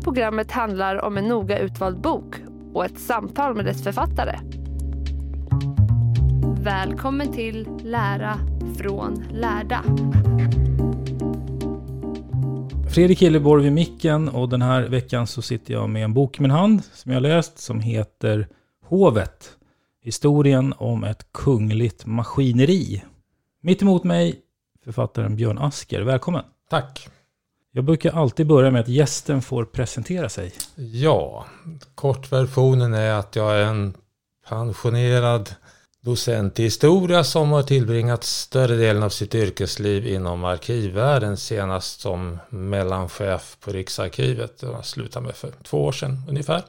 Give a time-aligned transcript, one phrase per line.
[0.00, 2.34] Här programmet handlar om en noga utvald bok
[2.74, 4.38] och ett samtal med dess författare.
[6.62, 8.38] Välkommen till Lära
[8.76, 9.84] från lärda.
[12.94, 16.42] Fredrik Hilleborg vid micken och den här veckan så sitter jag med en bok i
[16.42, 18.48] min hand som jag har läst som heter
[18.84, 19.50] Hovet.
[20.02, 23.02] Historien om ett kungligt maskineri.
[23.62, 24.40] Mitt emot mig
[24.84, 26.00] författaren Björn Asker.
[26.02, 26.44] Välkommen!
[26.70, 27.19] Tack!
[27.72, 30.52] Jag brukar alltid börja med att gästen får presentera sig.
[30.74, 31.46] Ja,
[31.94, 33.94] kortversionen är att jag är en
[34.48, 35.54] pensionerad
[36.00, 42.38] docent i historia som har tillbringat större delen av sitt yrkesliv inom arkivvärlden, senast som
[42.48, 44.62] mellanchef på Riksarkivet.
[44.62, 46.62] Jag slutade med för två år sedan ungefär.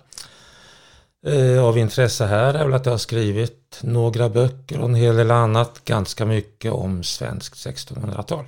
[1.27, 5.15] Eh, av intresse här är väl att jag har skrivit några böcker och en hel
[5.15, 8.45] del annat, ganska mycket om svenskt 1600-tal.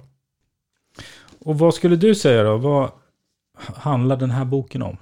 [1.45, 2.57] Och vad skulle du säga då?
[2.57, 2.91] Vad
[3.75, 4.97] handlar den här boken om?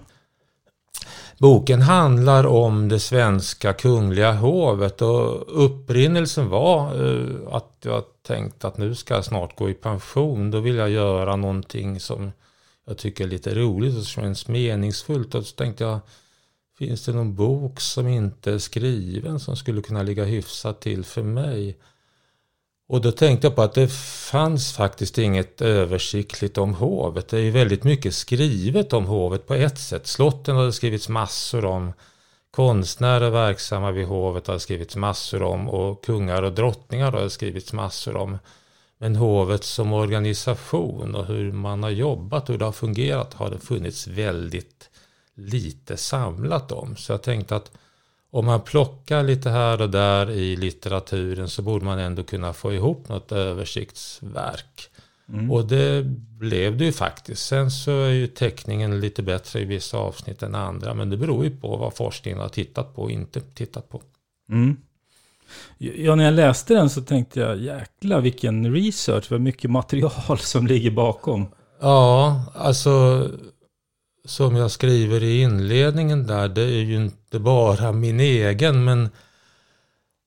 [1.38, 8.78] Boken handlar om det svenska kungliga hovet och upprinnelsen var eh, att jag tänkte att
[8.78, 10.52] nu ska jag snart gå i pension.
[10.52, 12.32] Då vill jag göra någonting som
[12.88, 15.36] jag tycker är lite roligt och som känns meningsfullt.
[15.36, 16.00] Och så tänkte jag,
[16.78, 21.24] finns det någon bok som inte är skriven som skulle kunna ligga hyfsat till för
[21.24, 21.78] mig?
[22.92, 23.92] Och då tänkte jag på att det
[24.32, 27.28] fanns faktiskt inget översiktligt om hovet.
[27.28, 30.08] Det är ju väldigt mycket skrivet om hovet på ett sätt.
[30.08, 31.94] Slotten har det skrivits massor om.
[32.52, 35.70] Konstnärer verksamma vid hovet har det skrivits massor om.
[35.70, 38.38] Och kungar och drottningar har det skrivits massor om.
[38.98, 43.50] Men hovet som organisation och hur man har jobbat och hur det har fungerat har
[43.50, 44.90] det funnits väldigt
[45.36, 46.96] lite samlat om.
[46.96, 47.72] Så jag tänkte att
[48.32, 52.74] om man plockar lite här och där i litteraturen så borde man ändå kunna få
[52.74, 54.90] ihop något översiktsverk.
[55.30, 55.52] Mm.
[55.52, 56.04] Och det
[56.40, 57.46] blev det ju faktiskt.
[57.46, 60.94] Sen så är ju teckningen lite bättre i vissa avsnitt än andra.
[60.94, 64.02] Men det beror ju på vad forskningen har tittat på och inte tittat på.
[64.50, 64.78] Mm.
[65.78, 70.68] Ja, när jag läste den så tänkte jag, jäkla vilken research, vad mycket material som
[70.68, 71.48] ligger bakom.
[71.82, 73.28] Ja, alltså
[74.26, 76.96] som jag skriver i inledningen där, det är ju
[77.32, 79.10] inte bara min egen, men,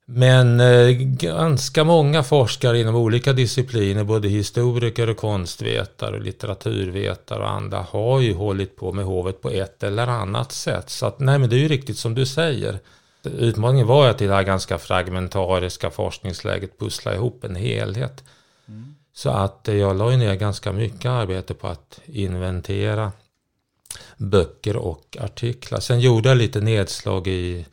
[0.07, 7.51] men eh, ganska många forskare inom olika discipliner, både historiker och konstvetare och litteraturvetare och
[7.51, 10.91] andra, har ju hållit på med hovet på ett eller annat sätt.
[10.91, 12.79] Så att, nej men det är ju riktigt som du säger.
[13.23, 18.25] Utmaningen var att i det här ganska fragmentariska forskningsläget pussla ihop en helhet.
[18.69, 18.95] Mm.
[19.15, 23.13] Så att jag la ner ganska mycket arbete på att inventera
[24.17, 25.81] böcker och artiklar.
[25.81, 27.67] Sen gjorde jag lite nedslag i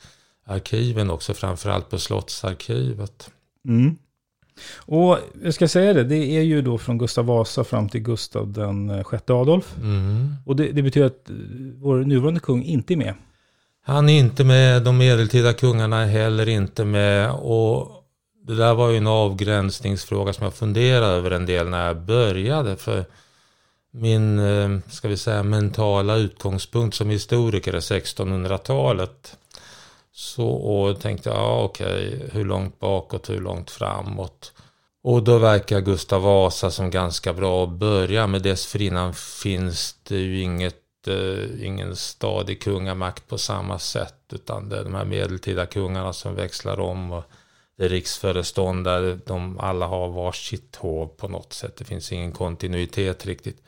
[0.44, 3.30] arkiven också, framförallt på Slottsarkivet.
[3.68, 3.96] Mm.
[4.76, 8.52] Och jag ska säga det, det är ju då från Gustav Vasa fram till Gustav
[8.52, 9.74] den sjätte Adolf.
[9.82, 10.34] Mm.
[10.46, 11.30] Och det, det, betyder att
[11.76, 13.14] vår nuvarande kung inte är med.
[13.84, 17.30] Han är inte med, de medeltida kungarna är heller inte med.
[17.30, 17.90] Och
[18.46, 22.76] det där var ju en avgränsningsfråga som jag funderade över en del när jag började.
[22.76, 23.04] För
[23.92, 29.36] min, eh, ska vi säga, mentala utgångspunkt som historiker är 1600-talet.
[30.12, 34.52] Så och tänkte jag, ja okej, hur långt bakåt, hur långt framåt?
[35.04, 38.42] Och då verkar Gustav Vasa som ganska bra att börja med.
[38.42, 44.14] Dessförinnan finns det ju inget, eh, ingen stadig kungamakt på samma sätt.
[44.32, 47.12] Utan det är de här medeltida kungarna som växlar om.
[47.12, 47.24] Och
[47.76, 51.76] det är riksföreståndare, de alla har varsitt hov på något sätt.
[51.76, 53.62] Det finns ingen kontinuitet riktigt.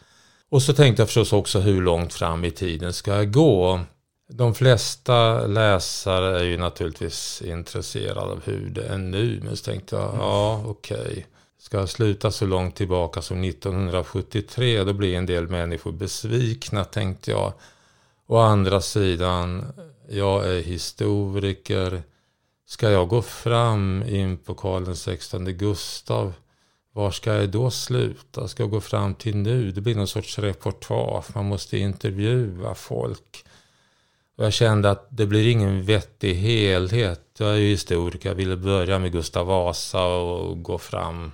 [0.54, 3.80] Och så tänkte jag förstås också hur långt fram i tiden ska jag gå?
[4.28, 9.40] De flesta läsare är ju naturligtvis intresserade av hur det är nu.
[9.44, 10.96] Men så tänkte jag, ja okej.
[11.00, 11.24] Okay.
[11.58, 17.30] Ska jag sluta så långt tillbaka som 1973 då blir en del människor besvikna tänkte
[17.30, 17.52] jag.
[18.26, 19.72] Å andra sidan,
[20.08, 22.02] jag är historiker.
[22.66, 26.32] Ska jag gå fram in på Karl XVI Gustav?
[26.94, 28.48] Var ska jag då sluta?
[28.48, 29.70] Ska jag gå fram till nu?
[29.70, 31.24] Det blir någon sorts reportage.
[31.34, 33.44] Man måste intervjua folk.
[34.36, 37.20] Och jag kände att det blir ingen vettig helhet.
[37.38, 38.28] Jag är ju historiker.
[38.28, 41.32] Jag ville börja med Gustav Vasa och gå fram,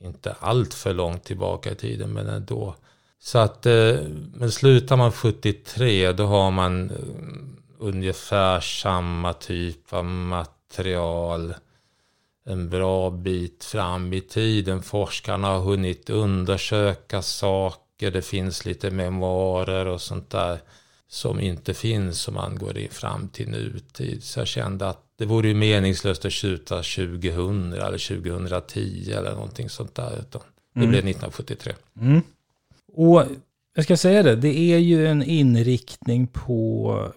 [0.00, 2.74] inte allt för långt tillbaka i tiden, men ändå.
[3.20, 3.96] Så att, eh,
[4.34, 6.96] men slutar man 73, då har man eh,
[7.78, 11.54] ungefär samma typ av material
[12.48, 14.82] en bra bit fram i tiden.
[14.82, 18.10] Forskarna har hunnit undersöka saker.
[18.10, 20.58] Det finns lite memoarer och sånt där
[21.08, 24.22] som inte finns om man går fram till nutid.
[24.22, 29.68] Så jag kände att det vore ju meningslöst att skjuta 2000 eller 2010 eller någonting
[29.68, 30.18] sånt där.
[30.18, 30.42] Utan
[30.74, 30.90] det mm.
[30.90, 31.72] blev 1973.
[32.00, 32.22] Mm.
[32.92, 33.24] Och
[33.74, 37.12] jag ska säga det, det är ju en inriktning på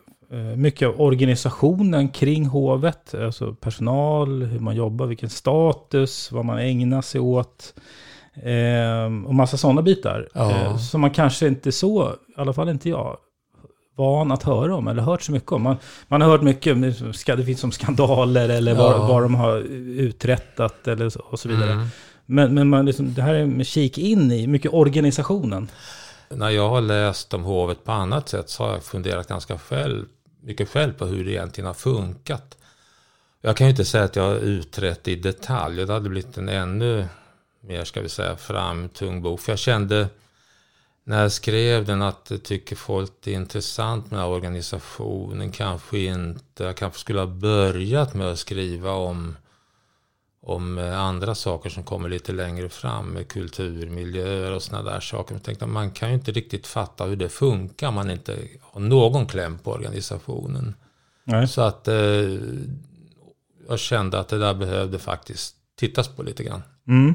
[0.56, 3.16] mycket av organisationen kring hovet.
[3.16, 7.74] Alltså personal, hur man jobbar, vilken status, vad man ägnar sig åt.
[8.34, 10.30] Eh, och massa sådana bitar.
[10.34, 10.52] Ja.
[10.52, 13.18] Eh, som man kanske inte så, i alla fall inte jag,
[13.96, 15.62] van att höra om eller hört så mycket om.
[15.62, 16.82] Man, man har hört mycket,
[17.26, 19.08] det finns som skandaler eller vad, ja.
[19.08, 19.58] vad de har
[20.00, 21.72] uträttat eller och så vidare.
[21.72, 21.88] Mm.
[22.26, 25.70] Men, men man liksom, det här är med kik in i, mycket organisationen.
[26.30, 30.06] När jag har läst om hovet på annat sätt så har jag funderat ganska själv,
[30.42, 32.58] mycket själv på hur det egentligen har funkat.
[33.42, 35.86] Jag kan ju inte säga att jag har utrett i detalj.
[35.86, 37.08] Det hade blivit en ännu
[37.62, 39.40] mer, ska vi säga, framtung bok.
[39.40, 40.08] För jag kände
[41.04, 45.52] när jag skrev den att tycker folk det är intressant med organisationen.
[45.52, 46.64] Kanske inte.
[46.64, 49.38] Jag kanske skulle ha börjat med att skriva om,
[50.42, 53.08] om eh, andra saker som kommer lite längre fram.
[53.08, 55.36] Med kulturmiljöer och sådana där saker.
[55.36, 58.82] Jag tänkte man kan ju inte riktigt fatta hur det funkar om man inte har
[58.82, 60.76] någon kläm på organisationen.
[61.24, 61.48] Nej.
[61.48, 61.96] Så att eh,
[63.68, 66.62] jag kände att det där behövde faktiskt tittas på lite grann.
[66.88, 67.14] Mm.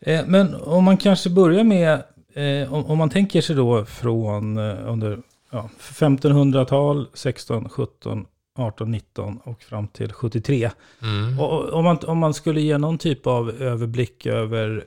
[0.00, 2.02] Eh, men om man kanske börjar med
[2.34, 8.26] eh, om, om, man tänker sig då från eh, under ja, 1500-tal, 16, 17,
[8.58, 10.70] 18, 19 och fram till 73.
[11.02, 11.40] Mm.
[11.40, 14.84] Och, om, man, om man skulle ge någon typ av överblick över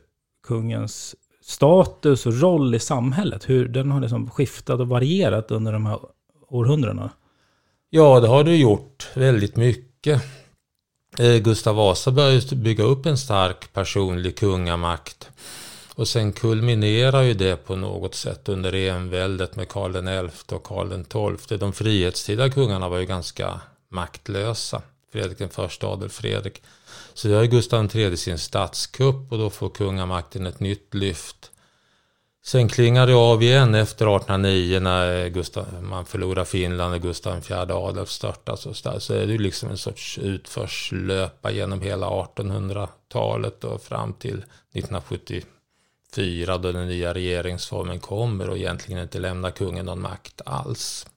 [0.48, 5.86] kungens status och roll i samhället, hur den har liksom skiftat och varierat under de
[5.86, 6.00] här
[6.48, 7.10] århundradena?
[7.90, 10.24] Ja, det har det gjort väldigt mycket.
[11.20, 15.30] Eh, Gustav Vasa började bygga upp en stark personlig kungamakt.
[15.98, 19.94] Och sen kulminerar ju det på något sätt under enväldet med Karl
[20.32, 21.04] XI och Karl
[21.38, 21.58] XII.
[21.58, 24.82] De frihetstida kungarna var ju ganska maktlösa.
[25.12, 26.62] Fredrik den första, Adolf Fredrik.
[27.14, 31.52] Så gör Gustav III sin statskupp och då får kungamakten ett nytt lyft.
[32.46, 37.72] Sen klingar det av igen efter 1809 när Gustav, man förlorar Finland och Gustav IV
[37.72, 38.66] Adolf störtas.
[38.66, 39.00] Och så, där.
[39.00, 45.44] så är det liksom en sorts utförslöpa genom hela 1800-talet och fram till 1970
[46.18, 51.08] fyra då den nya regeringsformen kommer och egentligen inte lämnar kungen någon makt alls.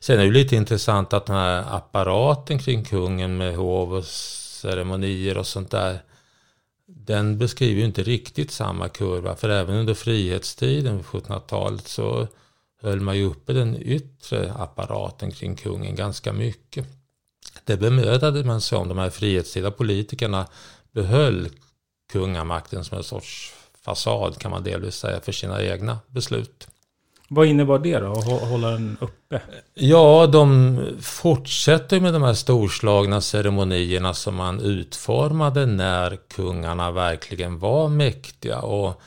[0.00, 5.38] Sen är det lite intressant att den här apparaten kring kungen med hov och ceremonier
[5.38, 6.02] och sånt där
[6.86, 12.28] den beskriver ju inte riktigt samma kurva för även under frihetstiden på 1700-talet så
[12.82, 16.86] höll man ju uppe den yttre apparaten kring kungen ganska mycket.
[17.64, 20.46] Det bemödade man sig om, de här frihetstida politikerna
[20.92, 21.48] behöll
[22.12, 26.68] kungamakten som en sorts fasad kan man delvis säga för sina egna beslut.
[27.32, 29.40] Vad innebar det då, att hålla den uppe?
[29.74, 37.88] Ja, de fortsätter med de här storslagna ceremonierna som man utformade när kungarna verkligen var
[37.88, 38.60] mäktiga.
[38.60, 39.02] Och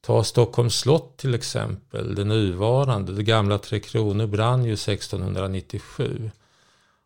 [0.00, 6.30] ta Stockholms slott till exempel, det nuvarande, det gamla Tre Kronor brann ju 1697.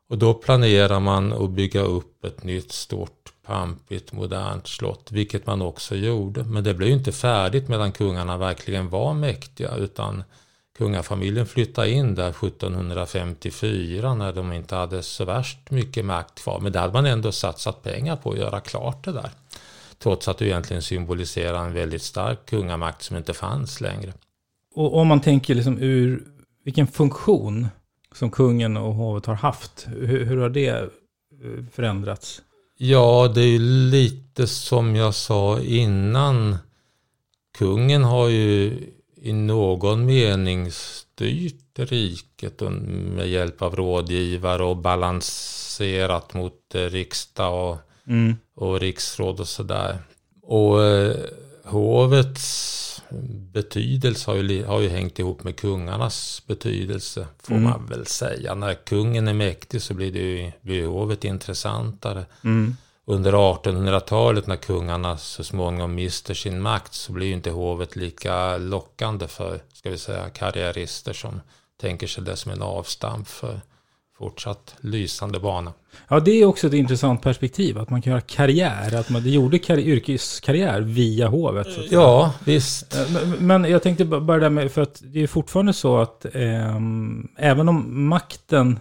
[0.09, 5.63] Och då planerar man att bygga upp ett nytt stort pampigt modernt slott, vilket man
[5.63, 6.45] också gjorde.
[6.45, 10.25] Men det blev ju inte färdigt medan kungarna verkligen var mäktiga, utan
[10.79, 16.61] kungafamiljen flyttade in där 1754 när de inte hade så värst mycket makt kvar.
[16.61, 19.31] Men det hade man ändå satsat pengar på att göra klart det där.
[19.99, 24.13] Trots att det egentligen symboliserar en väldigt stark kungamakt som inte fanns längre.
[24.75, 26.25] Och om man tänker liksom ur
[26.65, 27.69] vilken funktion
[28.13, 30.89] som kungen och hovet har haft, hur, hur har det eh,
[31.73, 32.43] förändrats?
[32.77, 33.59] Ja, det är ju
[33.91, 36.57] lite som jag sa innan.
[37.59, 38.79] Kungen har ju
[39.17, 42.61] i någon mening styrt riket
[43.17, 48.37] med hjälp av rådgivare och balanserat mot riksdag och, mm.
[48.55, 49.99] och riksråd och sådär.
[50.43, 51.17] Och eh,
[51.65, 52.94] hovets
[53.53, 57.71] betydelse har ju, har ju hängt ihop med kungarnas betydelse, får mm.
[57.71, 58.55] man väl säga.
[58.55, 60.13] När kungen är mäktig så blir,
[60.63, 62.27] det ju, hovet intressantare.
[62.45, 62.77] Mm.
[63.07, 68.57] Under 1800-talet när kungarna så småningom mister sin makt så blir ju inte hovet lika
[68.57, 71.41] lockande för, ska vi säga, karriärister som
[71.81, 73.61] tänker sig det som en avstamp för
[74.25, 75.73] fortsatt lysande bana.
[76.09, 79.59] Ja, det är också ett intressant perspektiv, att man kan göra karriär, att man gjorde
[79.59, 81.67] kar yrkeskarriär via hovet.
[81.91, 82.95] ja, visst.
[82.95, 86.25] Eh, men, men, jag tänkte bara där med, för att det är fortfarande så att
[86.25, 86.77] eh,
[87.37, 88.79] även om makten,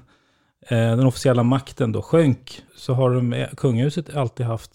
[0.67, 4.71] eh, den officiella makten då sjönk, så har de, kungahuset alltid haft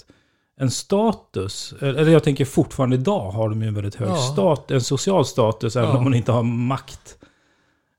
[0.61, 4.17] en status, eller jag tänker fortfarande idag har de ju en väldigt hög ja.
[4.17, 5.97] stat, en social status, även ja.
[5.97, 7.18] om man inte har makt.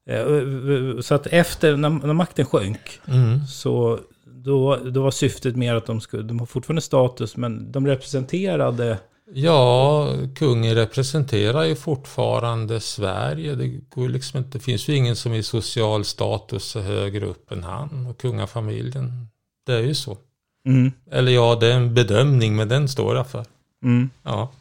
[0.10, 3.48] Eh, så att efter, när, när makten sjönk, mm.
[3.48, 7.88] så då, då var syftet mer att de skulle, de har fortfarande status, men de
[7.88, 8.98] representerade
[9.34, 13.56] Ja, kungen representerar ju fortfarande Sverige.
[13.56, 17.52] Det, går liksom inte, det finns ju ingen som i social status är högre upp
[17.52, 19.28] än han och kungafamiljen.
[19.66, 20.18] Det är ju så.
[20.66, 20.92] Mm.
[21.12, 23.46] Eller ja, det är en bedömning, men den står jag för.
[23.84, 24.10] Mm.
[24.24, 24.52] Ja.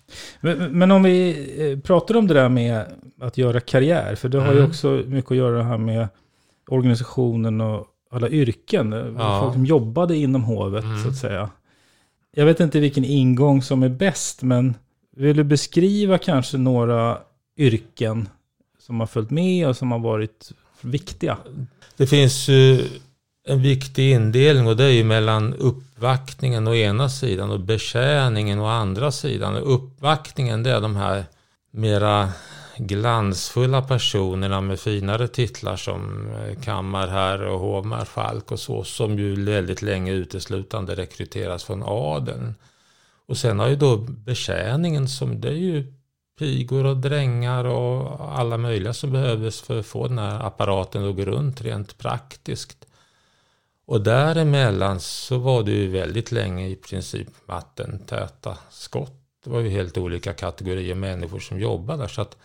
[0.40, 2.84] Men, men, om vi eh, pratar om det där med
[3.20, 4.58] att göra karriär, för det har mm.
[4.58, 6.08] ju också mycket att göra här med
[6.68, 8.92] organisationen och alla yrken.
[9.18, 9.40] Ja.
[9.40, 11.02] Folk som jobbade inom hovet, mm.
[11.02, 11.50] så att säga.
[12.34, 14.74] Jag vet inte vilken ingång som är bäst, men
[15.16, 17.18] vill du beskriva kanske några
[17.56, 18.28] yrken
[18.78, 21.38] som har följt med och som har varit viktiga?
[21.96, 22.84] Det finns ju
[23.48, 28.66] en viktig indelning och det är ju mellan uppvaktningen å ena sidan och betjäningen å
[28.66, 29.56] andra sidan.
[29.56, 31.24] Uppvaktningen det är de här
[31.70, 32.32] mera
[32.76, 39.82] glansfulla personerna med finare titlar som eh, kammarherre och hovmarskalk och så som ju väldigt
[39.82, 42.54] länge uteslutande rekryteras från adeln.
[43.26, 45.92] Och sen har ju då betjäningen som det är ju
[46.38, 51.16] pigor och drängar och alla möjliga som behövdes för att få den här apparaten att
[51.16, 52.87] gå runt rent praktiskt.
[53.88, 59.12] Och däremellan så var det ju väldigt länge i princip vattentäta skott.
[59.44, 62.08] Det var ju helt olika kategorier människor som jobbade där.
[62.08, 62.36] Så att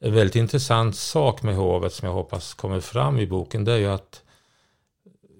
[0.00, 3.76] en väldigt intressant sak med hovet som jag hoppas kommer fram i boken det är
[3.76, 4.22] ju att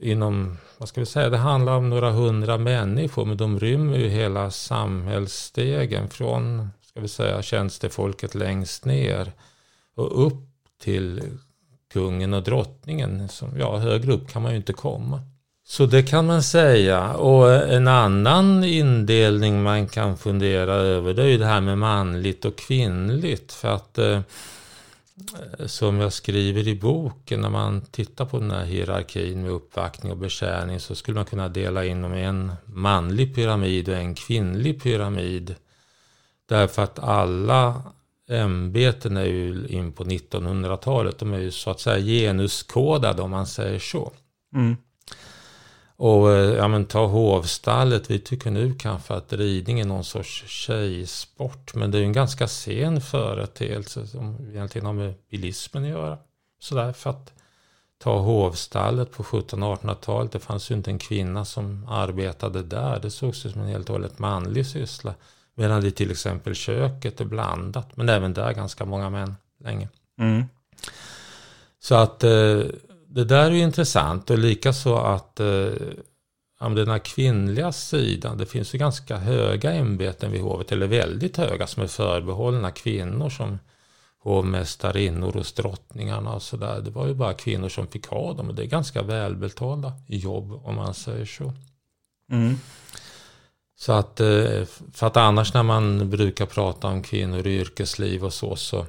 [0.01, 4.09] inom, vad ska vi säga, det handlar om några hundra människor men de rymmer ju
[4.09, 9.33] hela samhällsstegen från, ska vi säga, tjänstefolket längst ner
[9.95, 10.43] och upp
[10.83, 11.23] till
[11.93, 13.29] kungen och drottningen.
[13.29, 15.21] Som, ja, högre upp kan man ju inte komma.
[15.69, 17.13] Så det kan man säga.
[17.15, 22.45] Och en annan indelning man kan fundera över det är ju det här med manligt
[22.45, 23.53] och kvinnligt.
[23.53, 24.21] För att eh,
[25.67, 30.19] som jag skriver i boken, när man tittar på den här hierarkin med uppvaktning och
[30.19, 34.83] betjäning så skulle man kunna dela in dem i en manlig pyramid och en kvinnlig
[34.83, 35.55] pyramid.
[36.49, 37.83] Därför att alla
[38.31, 43.47] ämbeten är ju in på 1900-talet, de är ju så att säga genuskodade om man
[43.47, 44.13] säger så.
[44.55, 44.77] Mm.
[45.97, 48.11] Och eh, ja, men ta hovstallet.
[48.11, 51.75] Vi tycker nu kanske att ridning är någon sorts tjejsport.
[51.75, 56.19] Men det är ju en ganska sen företeelse som egentligen har med bilismen att göra.
[56.61, 57.33] Sådär för att
[57.99, 60.33] ta hovstallet på 1700-1800-talet.
[60.33, 63.01] Det fanns ju inte en kvinna som arbetade där.
[63.01, 65.15] Det sågs som en helt och hållet manlig syssla.
[65.55, 67.97] Medan det till exempel köket är blandat.
[67.97, 69.35] Men även där ganska många män
[69.65, 69.89] länge.
[70.19, 70.45] Mm.
[71.81, 72.61] Så att eh,
[73.17, 75.73] det där är ju intressant och likaså att eh,
[76.59, 81.67] den här kvinnliga sidan, det finns ju ganska höga ämbeten vid hovet, eller väldigt höga
[81.67, 83.59] som är förbehållna kvinnor som
[84.19, 86.81] hovmästarinnor hos drottningarna och sådär.
[86.81, 90.61] Det var ju bara kvinnor som fick ha dem och det är ganska välbetalda jobb
[90.65, 91.53] om man säger så.
[92.33, 92.57] Mm.
[93.79, 98.35] Så att, eh, för att annars när man brukar prata om kvinnor i yrkesliv och
[98.35, 98.87] så, så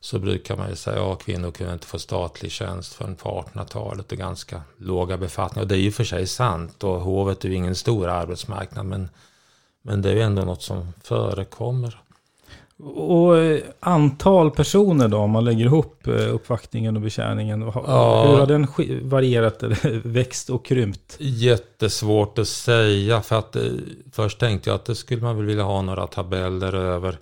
[0.00, 4.12] så brukar man ju säga att kvinnor kunde inte få statlig tjänst förrän på 1800-talet
[4.12, 5.62] och ganska låga befattningar.
[5.62, 9.08] Och det är ju för sig sant och hovet är ju ingen stor arbetsmarknad men,
[9.82, 12.00] men det är ju ändå något som förekommer.
[12.84, 17.60] Och eh, antal personer då, om man lägger ihop eh, uppvaktningen och betjäningen.
[17.74, 18.24] Ja.
[18.28, 18.66] Hur har den
[19.08, 21.16] varierat, eller växt och krympt?
[21.18, 23.62] Jättesvårt att säga för att eh,
[24.12, 27.18] först tänkte jag att det skulle man väl vilja ha några tabeller över.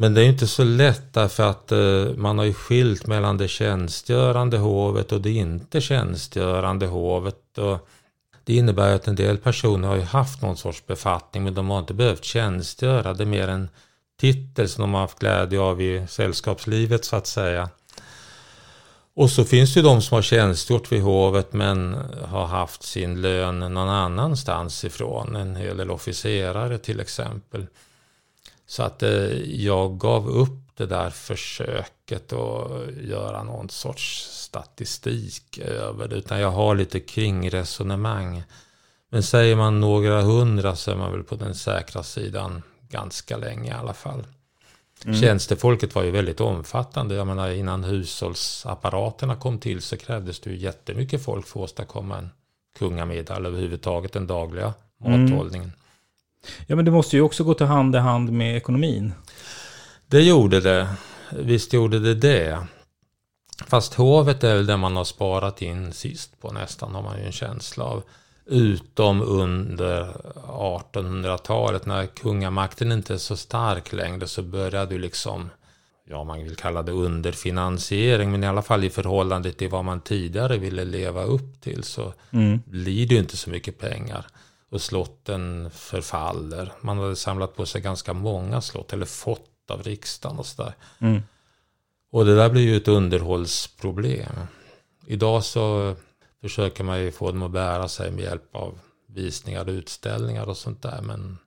[0.00, 3.48] Men det är inte så lätt därför att eh, man har ju skilt mellan det
[3.48, 7.58] tjänstgörande hovet och det inte tjänstgörande hovet.
[7.58, 7.88] Och
[8.44, 11.78] det innebär att en del personer har ju haft någon sorts befattning men de har
[11.78, 13.14] inte behövt tjänstgöra.
[13.14, 13.68] Det är mer en
[14.20, 17.68] titel som de har haft glädje av i sällskapslivet så att säga.
[19.14, 23.20] Och så finns det ju de som har tjänstgjort vid hovet men har haft sin
[23.20, 25.36] lön någon annanstans ifrån.
[25.36, 27.66] En hel del officerare till exempel.
[28.68, 29.10] Så att eh,
[29.42, 32.70] jag gav upp det där försöket att
[33.02, 36.16] göra någon sorts statistik över det.
[36.16, 38.42] Utan jag har lite kringresonemang.
[39.10, 43.70] Men säger man några hundra så är man väl på den säkra sidan ganska länge
[43.70, 44.26] i alla fall.
[45.20, 47.14] Tjänstefolket var ju väldigt omfattande.
[47.14, 52.18] Jag menar innan hushållsapparaterna kom till så krävdes det ju jättemycket folk för att åstadkomma
[52.18, 52.30] en
[52.78, 55.72] kungamiddag eller överhuvudtaget den dagliga mathållningen.
[56.66, 59.12] Ja, men det måste ju också gå till hand i hand med ekonomin.
[60.06, 60.88] Det gjorde det.
[61.32, 62.58] Visst gjorde det det.
[63.66, 67.24] Fast hovet är väl det man har sparat in sist på nästan har man ju
[67.26, 68.02] en känsla av.
[68.46, 70.12] Utom under
[70.46, 75.50] 1800-talet när kungamakten inte är så stark längre så började ju liksom,
[76.08, 80.00] ja man vill kalla det underfinansiering, men i alla fall i förhållande till vad man
[80.00, 82.12] tidigare ville leva upp till så
[82.64, 84.26] blir det ju inte så mycket pengar.
[84.70, 86.72] Och slotten förfaller.
[86.80, 90.74] Man hade samlat på sig ganska många slott, eller fått av riksdagen och sådär.
[92.10, 94.32] Och det där blir ju ett underhållsproblem.
[95.06, 95.94] Idag så
[96.40, 100.56] försöker man ju få dem att bära sig med hjälp av visningar och utställningar och
[100.56, 101.02] sånt där.
[101.02, 101.38] Men,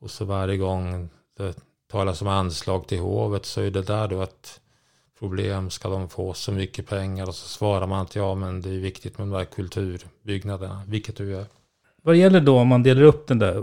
[0.00, 1.56] och så varje gång det
[1.90, 4.60] talas om anslag till hovet så är det där då ett
[5.18, 5.70] problem.
[5.70, 7.28] Ska de få så mycket pengar?
[7.28, 10.82] Och så svarar man att ja men det är viktigt med de där kulturbyggnaderna.
[10.86, 11.46] Vilket du gör.
[12.02, 13.62] Vad gäller då om man delar upp den där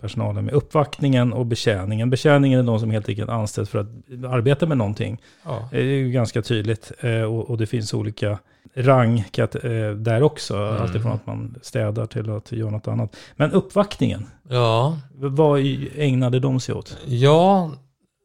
[0.00, 2.10] personalen med uppvaktningen och betjäningen.
[2.10, 3.86] Betjäningen är de som helt enkelt anställs för att
[4.24, 5.20] arbeta med någonting.
[5.44, 5.68] Ja.
[5.70, 6.92] Det är ju ganska tydligt.
[7.00, 8.38] Eh, Och, och det finns olika
[8.74, 10.56] rang eh, där också.
[10.56, 10.82] Mm.
[10.82, 13.16] Alltifrån att man städar till att göra något annat.
[13.36, 15.60] Men uppvaktningen, ja, vad
[15.96, 16.96] ägnade de sig åt?
[17.06, 17.72] Ja,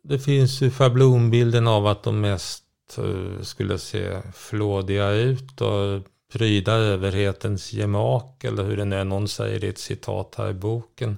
[0.03, 2.63] det finns ju schablonbilden av att de mest
[2.97, 6.01] eh, skulle se flådiga ut och
[6.33, 10.53] pryda överhetens gemak eller hur det nu är någon säger i ett citat här i
[10.53, 11.17] boken.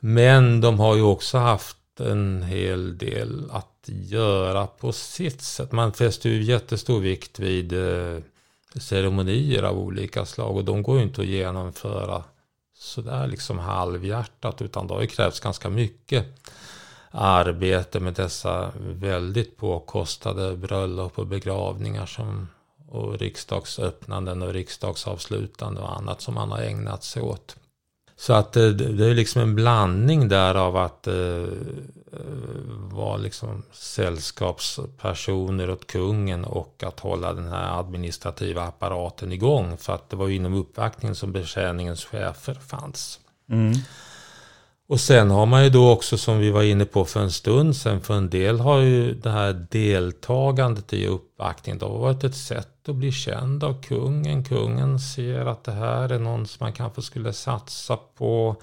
[0.00, 5.72] Men de har ju också haft en hel del att göra på sitt sätt.
[5.72, 8.18] Man fäster ju jättestor vikt vid eh,
[8.80, 12.24] ceremonier av olika slag och de går ju inte att genomföra
[12.74, 16.26] sådär liksom halvhjärtat utan det har ju krävts ganska mycket
[17.10, 22.48] arbete med dessa väldigt påkostade bröllop och begravningar som,
[22.88, 27.56] och riksdagsöppnanden och riksdagsavslutande och annat som man har ägnat sig åt.
[28.16, 32.20] Så att eh, det det är liksom en blandning där av att eh, eh,
[32.92, 39.76] vara liksom sällskapspersoner åt kungen och att hålla den här administrativa apparaten igång.
[39.76, 43.20] För att det var ju inom uppvaktningen som betjäningens chefer fanns.
[43.50, 43.72] Mm.
[44.88, 47.76] Och sen har man ju då också som vi var inne på för en stund
[47.76, 52.88] sedan, för en del har ju det här deltagandet i uppvaktningen då varit ett sätt
[52.88, 54.44] att bli känd av kungen.
[54.44, 58.56] Kungen ser att det här är någon som man kanske skulle satsa på.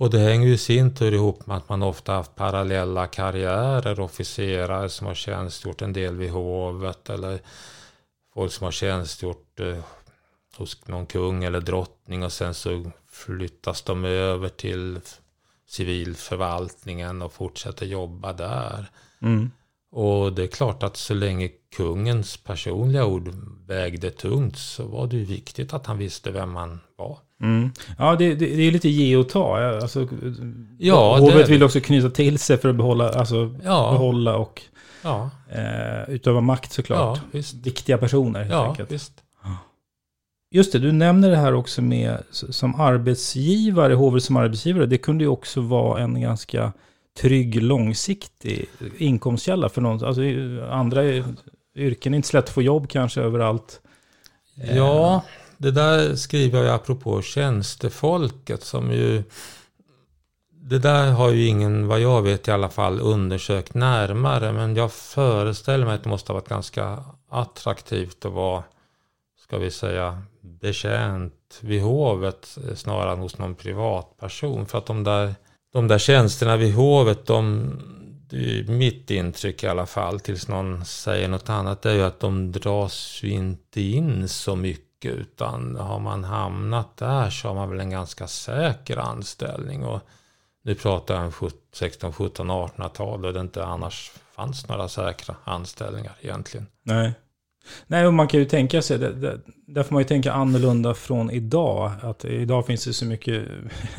[0.00, 4.00] Och det hänger ju i sin tur ihop med att man ofta haft parallella karriärer,
[4.00, 7.40] officerare som har tjänstgjort en del vid hovet eller
[8.34, 9.76] folk som har tjänstgjort eh,
[10.56, 15.00] hos någon kung eller drottning och sen så flyttas de över till
[15.70, 18.90] civilförvaltningen och fortsätter jobba där.
[19.92, 23.28] Och det är klart att så länge kungens personliga ord
[23.66, 27.18] vägde tungt så var det ju viktigt att han visste vem man var.
[27.42, 27.70] Mm.
[27.98, 29.58] Ja, det, det, det är lite ge och ta.
[29.82, 30.08] Alltså,
[30.78, 33.92] Ja, hovet vill också knyta till sig för att behålla, alltså, Ja.
[33.92, 34.62] behålla och
[35.02, 37.20] Ja, eh, utöva makt såklart.
[37.32, 37.40] ja.
[37.64, 38.92] Viktiga personer helt Ja, enkelt.
[38.92, 39.12] visst.
[40.50, 44.86] Just det, du nämner det här också med som arbetsgivare, hovet som arbetsgivare.
[44.86, 46.72] Det kunde ju också vara en ganska
[47.20, 48.66] trygg, långsiktig
[48.98, 50.04] inkomstkälla för någon.
[50.04, 50.22] Alltså
[50.70, 51.04] andra
[51.76, 53.80] yrken är inte så lätt att få jobb kanske överallt.
[54.62, 54.76] Eh.
[54.76, 55.22] Ja,
[55.58, 59.22] det där skriver jag apropå tjänstefolket som ju
[60.62, 64.52] det där har ju ingen, vad jag vet i alla fall, undersökt närmare.
[64.52, 68.62] Men jag föreställer mig att det måste ha varit ganska attraktivt att vara,
[69.50, 74.66] ska vi säga, betjänt vid hovet snarare än hos någon privatperson.
[74.66, 75.34] För att de där,
[75.72, 77.70] de där tjänsterna vid hovet, de,
[78.28, 82.02] det är mitt intryck i alla fall, tills någon säger något annat, det är ju
[82.02, 87.54] att de dras ju inte in så mycket, utan har man hamnat där så har
[87.54, 89.84] man väl en ganska säker anställning.
[89.84, 90.00] Och
[90.62, 96.12] nu pratar jag om 16, 17, 1800-tal, och det inte annars fanns några säkra anställningar
[96.20, 96.66] egentligen.
[96.82, 97.12] Nej.
[97.86, 100.94] Nej, och man kan ju tänka sig, det, det, där får man ju tänka annorlunda
[100.94, 101.92] från idag.
[102.02, 103.44] Att idag finns det så mycket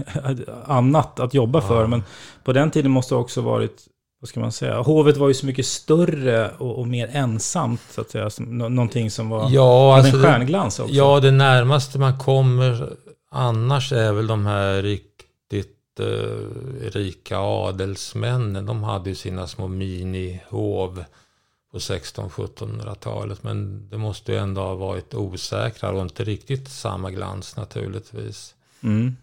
[0.66, 1.88] annat att jobba för.
[1.88, 2.04] Men
[2.44, 3.88] på den tiden måste det också varit,
[4.20, 8.02] vad ska man säga, hovet var ju så mycket större och, och mer ensamt, så
[8.02, 8.30] att säga.
[8.30, 10.94] Som, någonting som var ja, alltså en stjärnglans också.
[10.94, 12.94] Ja, det närmaste man kommer
[13.32, 18.66] annars är väl de här riktigt eh, rika adelsmännen.
[18.66, 21.04] De hade ju sina små minihov
[21.72, 23.44] på 1600-1700-talet.
[23.44, 28.56] Men det måste ju ändå ha varit osäkrare och inte riktigt samma glans naturligtvis.
[28.84, 29.16] Mm.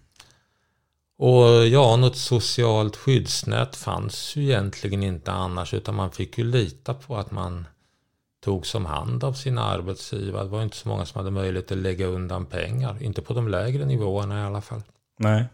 [1.18, 6.94] Och ja, något socialt skyddsnät fanns ju egentligen inte annars utan man fick ju lita
[6.94, 7.66] på att man
[8.40, 10.44] tog som hand av sina arbetsgivare.
[10.44, 13.02] Det var inte så många som hade möjlighet att lägga undan pengar.
[13.02, 14.82] Inte på de lägre nivåerna i alla fall.
[15.18, 15.44] Nej.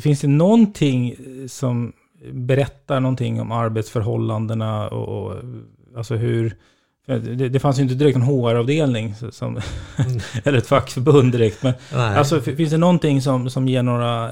[0.00, 1.16] Finns det någonting
[1.48, 1.92] som
[2.32, 5.42] berättar någonting om arbetsförhållandena och, och
[5.96, 6.56] alltså hur...
[7.06, 9.60] Det, det, fanns ju inte direkt en HR-avdelning, som,
[9.96, 10.20] mm.
[10.44, 11.62] eller ett fackförbund direkt.
[11.62, 14.30] Men alltså, finns det någonting som, som ger några...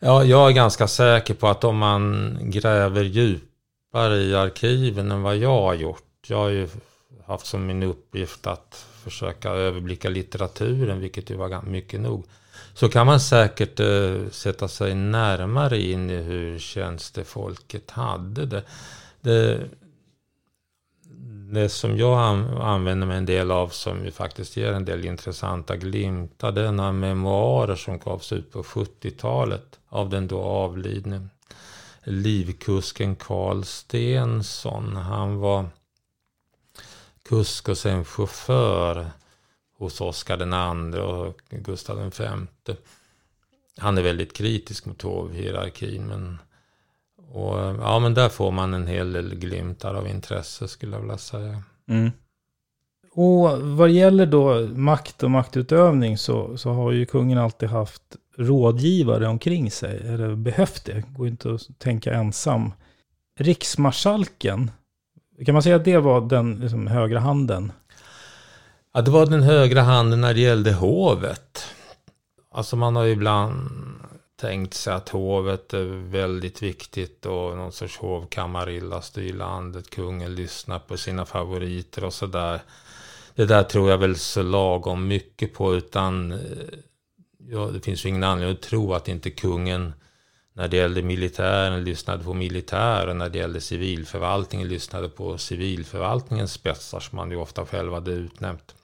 [0.00, 5.36] Ja, jag är ganska säker på att om man gräver djupare i arkiven än vad
[5.36, 6.02] jag har gjort.
[6.26, 6.68] Jag har ju
[7.26, 12.24] haft som min uppgift att försöka överblicka litteraturen, vilket ju var mycket nog.
[12.74, 18.62] Så kan man säkert eh, sätta sig närmare in i hur tjänstefolket hade det.
[19.20, 19.68] det.
[21.52, 22.18] Det som jag
[22.60, 26.52] använder mig en del av som ju faktiskt ger en del intressanta glimtar.
[26.52, 31.28] Det är några memoarer som gavs ut på 70-talet av den då avlidne
[32.04, 34.96] livkusken Karl Stensson.
[34.96, 35.66] Han var
[37.28, 39.10] kusk och sen chaufför
[39.78, 42.76] hos Oscar den andre och Gustav den femte.
[43.78, 46.06] Han är väldigt kritisk mot hovhierarkin.
[46.06, 46.38] Men,
[47.30, 51.18] och, ja, men där får man en hel del glimtar av intresse skulle jag vilja
[51.18, 51.62] säga.
[51.88, 52.10] Mm.
[53.10, 59.28] Och vad gäller då makt och maktutövning så, så har ju kungen alltid haft rådgivare
[59.28, 60.08] omkring sig.
[60.08, 61.04] Eller behövt det.
[61.16, 62.72] Går inte att tänka ensam.
[63.38, 64.70] Riksmarskalken,
[65.46, 67.72] kan man säga att det var den liksom, högra handen?
[68.96, 71.64] Ja, det var den högra handen när det gällde hovet.
[72.50, 73.70] Alltså man har ju ibland
[74.40, 79.90] tänkt sig att hovet är väldigt viktigt och någon sorts hovkammarilla styr landet.
[79.90, 82.60] Kungen lyssnar på sina favoriter och sådär.
[83.34, 86.38] Det där tror jag väl så lagom mycket på utan eh,
[87.38, 89.92] ja, det finns ju ingen anledning att tro att inte kungen
[90.52, 97.00] när det gällde militären lyssnade på militären, när det gällde civilförvaltningen lyssnade på civilförvaltningens spetsar
[97.00, 98.74] som man ju ofta själv hade utnämnt.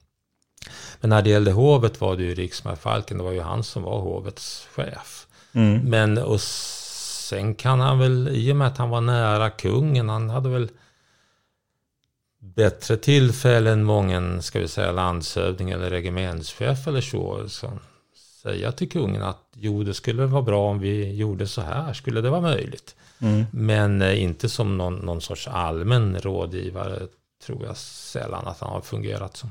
[1.01, 4.01] Men när det gällde hovet var det ju riksmarskalken, det var ju han som var
[4.01, 5.27] hovets chef.
[5.53, 5.91] Mm.
[5.91, 10.31] Men och sen kan han väl, i och med att han var nära kungen, han
[10.31, 10.69] hade väl
[12.41, 17.49] bättre tillfälle än många, ska vi säga, landshövding eller regementschef eller så.
[17.49, 17.71] så
[18.43, 22.21] säga till kungen att jo, det skulle vara bra om vi gjorde så här, skulle
[22.21, 22.97] det vara möjligt.
[23.19, 23.45] Mm.
[23.53, 27.07] Men eh, inte som någon, någon sorts allmän rådgivare
[27.47, 29.51] tror jag sällan att han har fungerat som.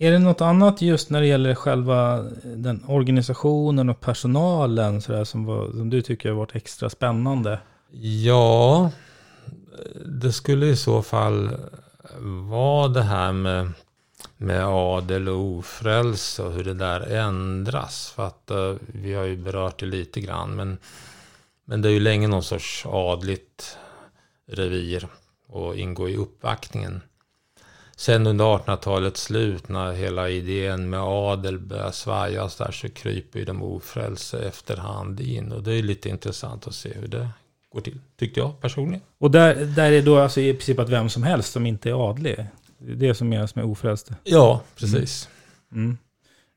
[0.00, 5.24] Är det något annat just när det gäller själva den organisationen och personalen så där,
[5.24, 7.60] som, var, som du tycker har varit extra spännande?
[7.90, 8.90] Ja,
[10.06, 11.50] det skulle i så fall
[12.48, 13.70] vara det här med,
[14.36, 18.12] med adel och ofrälse och hur det där ändras.
[18.16, 20.56] För att uh, vi har ju berört det lite grann.
[20.56, 20.78] Men,
[21.64, 23.78] men det är ju länge någon sorts adligt
[24.46, 25.08] revir
[25.46, 27.00] och ingå i uppvaktningen.
[27.98, 33.44] Sen under 1800-talets slut när hela idén med adel börjar svajas där så kryper ju
[33.44, 35.52] de ofrälse efterhand in.
[35.52, 37.28] Och det är lite intressant att se hur det
[37.72, 39.00] går till, tyckte jag personligen.
[39.18, 42.10] Och där, där är då alltså i princip att vem som helst som inte är
[42.10, 42.46] adlig.
[42.78, 44.10] Det som menas med ofrälst.
[44.24, 45.28] Ja, precis.
[45.72, 45.98] Mm.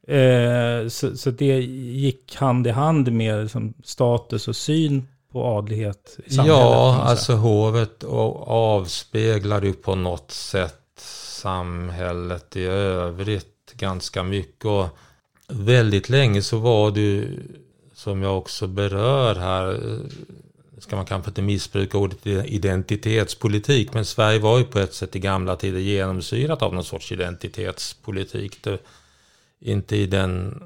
[0.08, 6.19] Eh, så, så det gick hand i hand med liksom, status och syn på adlighet
[6.25, 6.60] i samhället?
[6.60, 10.81] Ja, alltså hovet avspeglar ju på något sätt
[11.41, 14.65] samhället i övrigt ganska mycket.
[14.65, 14.88] Och
[15.47, 17.39] väldigt länge så var det ju,
[17.93, 19.80] som jag också berör här,
[20.77, 25.19] ska man kanske inte missbruka ordet identitetspolitik, men Sverige var ju på ett sätt i
[25.19, 28.63] gamla tider genomsyrat av någon sorts identitetspolitik.
[28.63, 28.80] Det,
[29.60, 30.63] inte i den,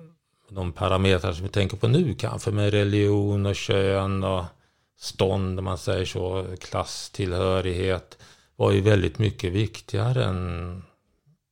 [0.49, 4.45] de parametrar som vi tänker på nu kanske, med religion och kön och
[4.99, 8.17] stånd, om man säger så, klasstillhörighet,
[8.55, 10.83] var ju väldigt mycket viktigare än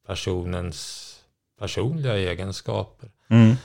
[0.07, 1.09] personens
[1.59, 3.09] personliga egenskaper.
[3.29, 3.55] Mm.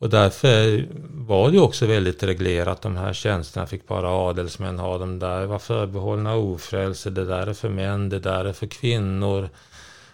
[0.00, 2.82] Och därför var det också väldigt reglerat.
[2.82, 4.98] De här tjänsterna fick bara adelsmän ha.
[4.98, 7.10] De där var förbehållna ofrälse.
[7.10, 9.48] Det där är för män, det där är för kvinnor.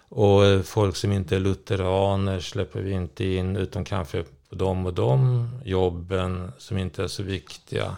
[0.08, 3.56] Och folk som inte är lutheraner släpper vi inte in.
[3.56, 7.96] Utom kanske på de och de jobben som inte är så viktiga.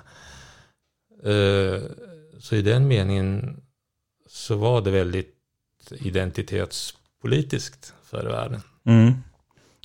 [1.24, 1.82] Eh,
[2.40, 3.62] Så i den meningen
[4.28, 5.34] så var det väldigt
[6.00, 8.60] identitetspolitiskt för världen.
[8.86, 9.12] Mm.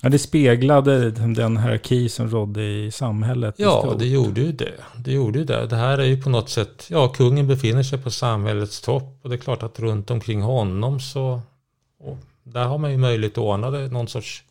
[0.01, 3.59] Ja, det speglade den hierarki som rådde i samhället.
[3.59, 3.99] i Ja, stort.
[3.99, 4.73] det gjorde ju det.
[4.97, 5.65] Det gjorde ju det.
[5.67, 9.29] Det här är ju på något sätt, ja, kungen befinner sig på samhällets topp och
[9.29, 11.41] det är klart att runt omkring honom så,
[12.43, 14.43] där har man ju möjlighet att ordna det, någon sorts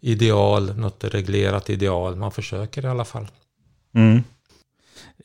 [0.00, 2.16] ideal, något reglerat ideal.
[2.16, 3.26] Man försöker i alla fall.
[3.94, 4.22] Mm.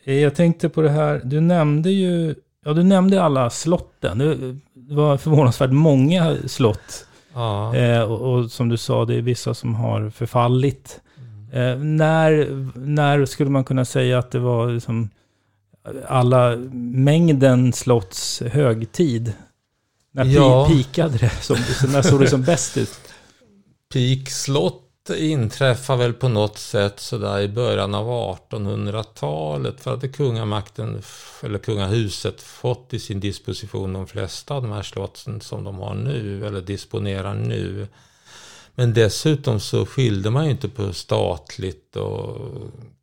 [0.03, 4.17] Eh, Jag tänkte på det här, du nämnde ju, ja du nämnde alla slotten.
[4.73, 7.05] Det var förvånansvärt många slott.
[7.33, 7.75] Ja.
[7.75, 11.01] Eh, och, och som du sa, det är vissa som har förfallit.
[11.53, 12.47] Eh, när,
[12.79, 15.09] när skulle man kunna säga att det var liksom
[16.07, 19.33] alla mängden slotts högtid?
[20.11, 20.67] När Ja.
[20.69, 21.29] pikade det?
[21.29, 21.55] Som,
[21.91, 22.99] när såg det som bäst ut?
[23.93, 31.01] Peak slott inträffar väl på något sätt sådär i början av 1800-talet för att kungamakten,
[31.43, 35.95] eller kungahuset, fått i sin disposition de flesta av de här slotten som de har
[35.95, 37.87] nu, eller disponerar nu.
[38.75, 42.37] Men dessutom så skilde man ju inte på statligt och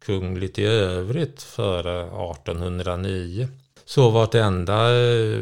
[0.04, 3.48] kungligt i övrigt före 1809.
[3.84, 5.38] Så vartenda eh,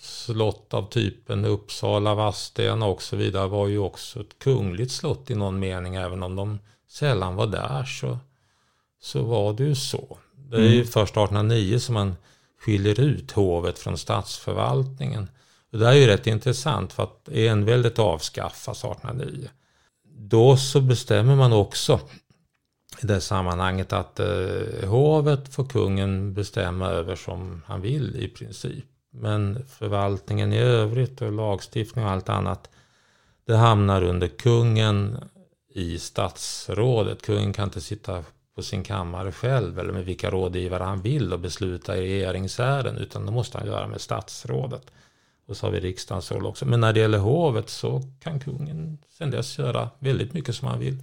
[0.00, 5.34] slott av typen Uppsala, Vadstena och så vidare var ju också ett kungligt slott i
[5.34, 5.94] någon mening.
[5.94, 8.18] Även om de sällan var där så,
[9.00, 10.18] så var det ju så.
[10.50, 12.16] Det är ju först 1809 som man
[12.60, 15.28] skiljer ut hovet från statsförvaltningen.
[15.72, 19.48] Och det är ju rätt intressant för att enväldet avskaffas 1809.
[20.18, 22.00] Då så bestämmer man också
[23.02, 28.84] i det sammanhanget att eh, hovet får kungen bestämma över som han vill i princip.
[29.20, 32.70] Men förvaltningen i övrigt och lagstiftning och allt annat
[33.46, 35.18] det hamnar under kungen
[35.74, 37.22] i statsrådet.
[37.22, 38.24] Kungen kan inte sitta
[38.54, 43.26] på sin kammare själv eller med vilka rådgivare han vill och besluta i regeringsärenden utan
[43.26, 44.90] det måste han göra med statsrådet.
[45.46, 46.66] Och så har vi riksdagens roll också.
[46.66, 50.78] Men när det gäller hovet så kan kungen sen dess göra väldigt mycket som han
[50.78, 50.98] vill.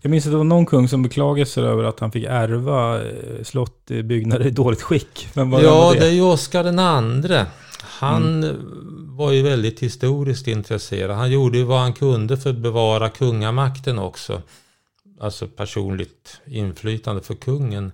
[0.00, 3.02] Jag minns att det var någon kung som beklagade sig över att han fick ärva
[3.02, 5.28] eh, slott, eh, byggnader i dåligt skick.
[5.34, 6.06] Men vad Ja, var det det?
[6.06, 7.46] är ju Oscar den andre.
[7.82, 8.56] Han
[9.16, 11.16] var ju väldigt historiskt intresserad.
[11.16, 14.42] Han gjorde ju vad han kunde för att bevara kungamakten också.
[15.20, 17.92] Alltså personligt inflytande för kungen.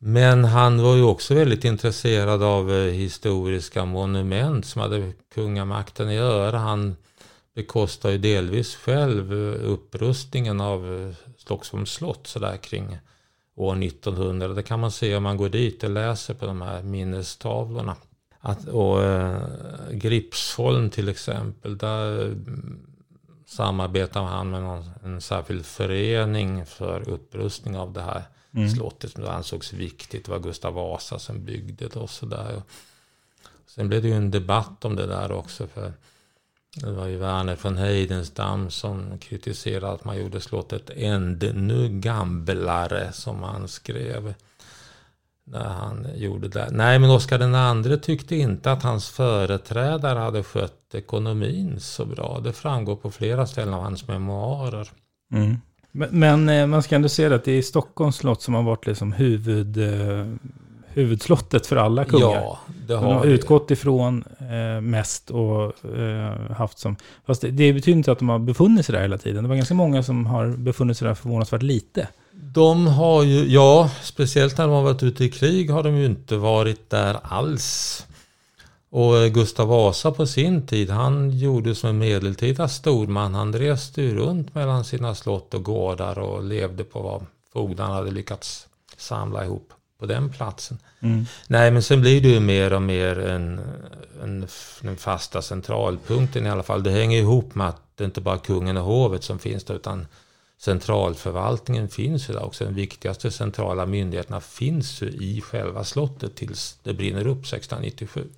[0.00, 6.16] Men han var ju också väldigt intresserad av eh, historiska monument som hade kungamakten i
[6.18, 6.58] öra.
[6.58, 6.96] Han
[7.54, 12.98] bekostar ju delvis själv eh, upprustningen av eh, Stockholms slott sådär kring
[13.54, 14.48] år 1900.
[14.48, 17.96] Det kan man se om man går dit och läser på de här minnestavlorna.
[18.40, 19.42] Att, och eh,
[19.90, 22.86] Gripsholm till exempel, där mm,
[23.46, 28.22] samarbetar han med någon, en särskild förening för upprustning av det här
[28.54, 28.68] mm.
[28.70, 30.24] slottet som ansågs viktigt.
[30.24, 32.62] Det var Gustav Vasa som byggde det och sådär.
[33.66, 35.66] Sen blev det ju en debatt om det där också.
[35.66, 35.92] för
[36.76, 43.42] det var ju Werner von Heidenstam som kritiserade att man gjorde slottet ännu gamblare som
[43.42, 44.34] han skrev.
[45.46, 46.68] När han gjorde det.
[46.70, 52.40] Nej men Oscar den andre tyckte inte att hans företrädare hade skött ekonomin så bra.
[52.44, 54.90] Det framgår på flera ställen av hans memoarer.
[55.32, 55.56] Mm.
[55.92, 58.86] Men, men, eh, man ska ändå se att det är Stockholms slott som har varit
[58.86, 60.26] liksom huvud eh,
[60.94, 62.34] huvudslottet för alla kungar.
[62.34, 66.96] Ja, det har De har utgått ifrån eh, mest och eh, haft som...
[67.26, 69.42] Fast det, det, betyder inte att de har befunnit sig där hela tiden.
[69.42, 72.08] Det var ganska många som har befunnit sig där förvånansvärt lite.
[72.32, 76.06] De har ju, ja, speciellt när de har varit ute i krig har de ju
[76.06, 78.06] inte varit där alls.
[78.90, 83.34] Och eh, Gustav Vasa på sin tid, han gjorde som en medeltida storman.
[83.34, 88.10] Han reste ju runt mellan sina slott och gårdar och levde på vad fogdarna hade
[88.10, 90.78] lyckats samla ihop på den platsen.
[91.00, 91.26] Mm.
[91.48, 93.60] Nej, men sen blir det ju mer och mer en,
[94.22, 94.46] en,
[94.80, 96.82] den fasta centralpunkten i alla fall.
[96.82, 99.74] Det hänger ihop med att det inte bara är kungen och hovet som finns där,
[99.74, 100.06] utan
[100.58, 102.64] centralförvaltningen finns ju där också.
[102.64, 108.28] De viktigaste centrala myndigheterna finns ju i själva slottet tills det brinner upp 1697.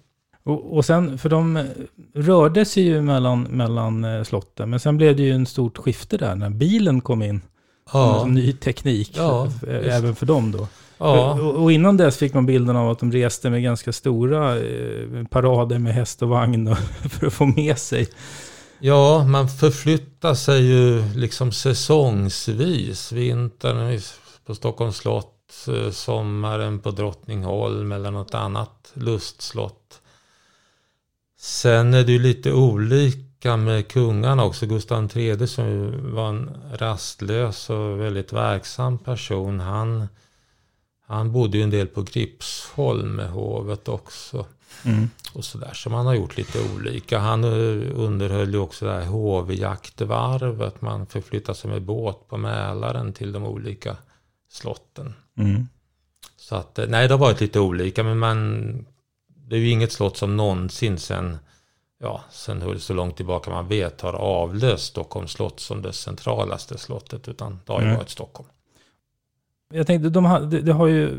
[0.44, 1.68] Och, och sen, för de
[2.14, 6.16] rörde sig ju mellan, mellan eh, slotten, men sen blev det ju en stort skifte
[6.16, 7.40] där när bilen kom in.
[7.92, 8.20] Ja.
[8.20, 10.68] Som ny teknik, ja, även för dem då.
[10.98, 11.40] Ja.
[11.40, 15.78] Och innan dess fick man bilden av att de reste med ganska stora eh, parader
[15.78, 16.76] med häst och vagn
[17.10, 18.08] för att få med sig.
[18.78, 23.12] Ja, man förflyttar sig ju liksom säsongsvis.
[23.12, 24.00] Vintern
[24.46, 30.00] på Stockholms slott, eh, sommaren på Drottningholm eller något annat lustslott.
[31.38, 34.66] Sen är det ju lite olika med kungarna också.
[34.66, 39.60] Gustav III som var en rastlös och väldigt verksam person.
[39.60, 40.08] Han
[41.06, 44.46] han bodde ju en del på Gripsholm med hovet också.
[44.84, 45.10] Mm.
[45.32, 45.70] Och sådär.
[45.74, 47.18] Så man har gjort lite olika.
[47.18, 50.82] Han eh, underhöll ju också det här hovjaktvarvet.
[50.82, 53.96] Man förflyttar sig med båt på Mälaren till de olika
[54.50, 55.14] slotten.
[55.38, 55.68] Mm.
[56.36, 58.04] Så att, eh, nej det har varit lite olika.
[58.04, 58.86] Men man,
[59.26, 61.38] det är ju inget slott som någonsin sen,
[61.98, 67.28] ja, sen så långt tillbaka man vet har avlöst Stockholms slott som det centralaste slottet.
[67.28, 67.96] Utan det har ju mm.
[67.96, 68.48] varit Stockholm.
[69.74, 71.10] Jag tänkte, de har, det, det har ju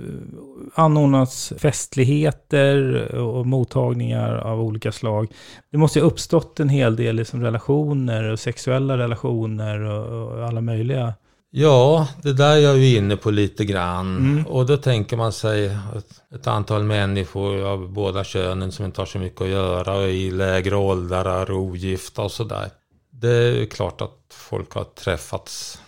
[0.75, 5.31] anordnats festligheter och mottagningar av olika slag.
[5.71, 10.47] Det måste ju ha uppstått en hel del liksom relationer och sexuella relationer och, och
[10.47, 11.13] alla möjliga.
[11.49, 14.17] Ja, det där är jag ju inne på lite grann.
[14.17, 14.47] Mm.
[14.47, 19.05] Och då tänker man sig ett, ett, antal människor av båda könen som inte har
[19.05, 22.69] så mycket att göra och i lägre åldrar, ogifta och sådär.
[23.09, 25.81] Det är klart att folk har träffats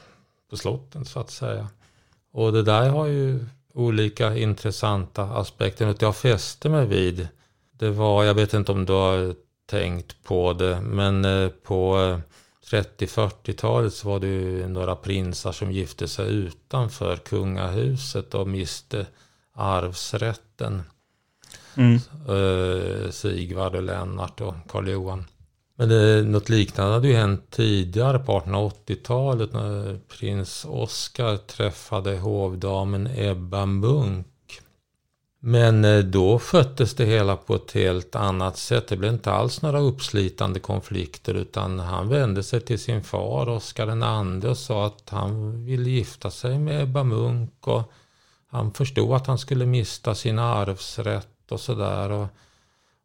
[0.49, 1.67] på slotten så att säga.
[2.31, 5.85] Och det där har ju olika intressanta aspekter.
[5.85, 7.27] Något jag fäste mig vid,
[7.71, 9.35] det var, jag vet inte om du har
[9.69, 11.95] tänkt på det, men eh, på
[12.71, 19.05] 30-40-talet eh, så var det ju några prinsar som gifte sig utanför kungahuset och miste
[19.53, 20.83] arvsrätten.
[21.75, 21.99] Mm.
[22.27, 25.25] Eh, Sigvard och Lennart och Karl Johan.
[25.79, 33.09] Men det, något liknande hade ju hänt tidigare på 1880-talet när prins Oscar träffade hovdamen
[33.15, 34.27] Ebba Munk.
[35.39, 38.87] Men eh, då sköttes det hela på ett helt annat sätt.
[38.87, 43.87] Det blev inte alls några uppslitande konflikter utan han vände sig till sin far Oscar
[43.87, 47.91] II och sa att han ville gifta sig med Ebba Munk och
[48.47, 52.27] han förstod att han skulle mista sin arvsrätt och sådär.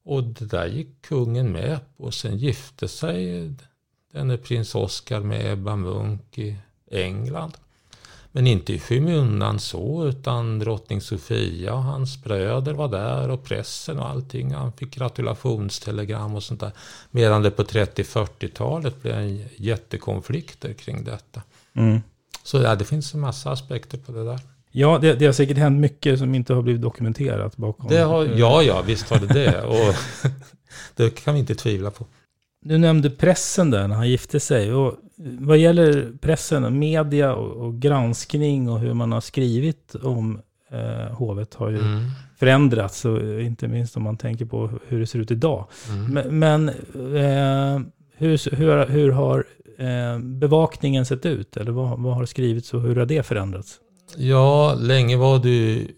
[0.04, 2.04] Och det där gick kungen med på.
[2.04, 3.50] Och sen gifte sig
[4.12, 6.56] denne prins Oscar med Ebba Munk i
[6.90, 7.56] England.
[8.32, 13.98] Men inte i skymundan så, utan drottning Sofia och hans bröder var där och pressen
[13.98, 14.54] och allting.
[14.54, 16.72] Han fick gratulationstelegram och sånt där.
[17.10, 21.42] Medan det på 30-40-talet blev jättekonflikter kring detta.
[21.74, 22.00] Mm.
[22.42, 24.40] Så ja, det finns en massa aspekter på det där.
[24.76, 27.88] Ja, det, det, har säkert hänt mycket som inte har blivit dokumenterat bakom.
[27.88, 29.62] Det har, ja, ja, visst har det det.
[29.62, 29.94] Och
[30.96, 32.06] det kan vi inte tvivla på.
[32.64, 34.74] Du nämnde pressen där när han gifte sig.
[34.74, 34.94] Och
[35.38, 40.40] vad gäller pressen, media och, och granskning och hur man har skrivit om
[40.70, 42.02] eh, hovet har ju mm.
[42.36, 43.04] förändrats.
[43.04, 45.66] Och inte minst om man tänker på hur det ser ut idag.
[45.88, 46.12] Mm.
[46.12, 46.68] Men, men
[47.16, 47.86] eh,
[48.16, 49.44] hur, hur, hur har
[49.78, 51.56] eh, bevakningen sett ut?
[51.56, 53.80] Eller vad, vad har skrivits och hur har det förändrats?
[54.16, 55.88] Ja, länge var det ju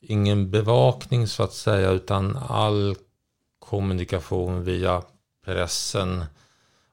[0.00, 2.96] ingen bevakning så att säga, utan all
[3.58, 5.02] kommunikation via
[5.44, 6.24] pressen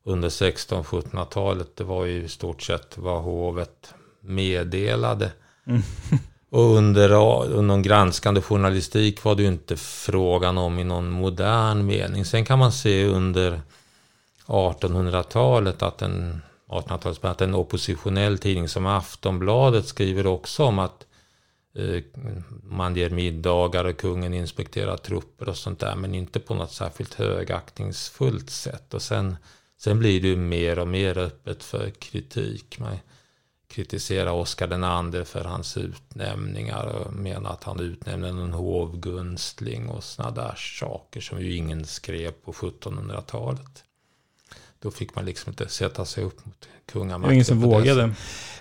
[0.04, 5.32] under 1600-1700-talet, det var ju i stort sett vad hovet meddelade.
[5.66, 5.82] Mm.
[6.50, 11.86] Och under, under någon granskande journalistik var det ju inte frågan om i någon modern
[11.86, 12.26] mening.
[12.26, 13.62] Sen kan man se under
[14.46, 16.42] 1800-talet att en
[16.78, 21.06] 1800 att en oppositionell tidning som Aftonbladet skriver också om att
[21.76, 22.04] eh,
[22.64, 25.96] man ger middagar och kungen inspekterar trupper och sånt där.
[25.96, 28.94] Men inte på något särskilt högaktningsfullt sätt.
[28.94, 29.36] Och sen,
[29.78, 32.80] sen blir det ju mer och mer öppet för kritik.
[32.80, 32.98] Man
[33.68, 40.04] kritiserar Oscar den andre för hans utnämningar och menar att han utnämnde en hovgunstling och
[40.04, 43.84] sådana där saker som ju ingen skrev på 1700-talet.
[44.82, 47.22] Då fick man liksom inte sätta sig upp mot kungamakten.
[47.22, 48.14] Det var ingen som vågade.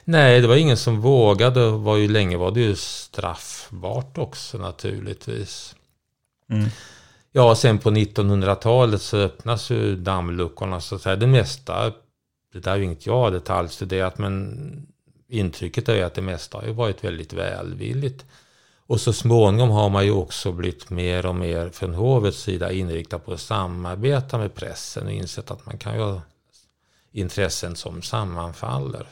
[0.04, 1.70] Nej, det var ingen som vågade.
[1.70, 5.76] Var ju länge var det ju straffbart också naturligtvis.
[6.50, 6.68] Mm.
[7.32, 11.16] Ja, sen på 1900-talet så öppnas ju dammluckorna så att säga.
[11.16, 11.92] Det mesta,
[12.52, 14.86] det där är ju inget jag har detaljstuderat, men
[15.28, 18.24] intrycket är ju att det mesta har ju varit väldigt välvilligt.
[18.90, 23.18] Och så småningom har man ju också blivit mer och mer från hovets sida inriktad
[23.18, 26.22] på att samarbeta med pressen och insett att man kan ju ha
[27.12, 29.06] intressen som sammanfaller.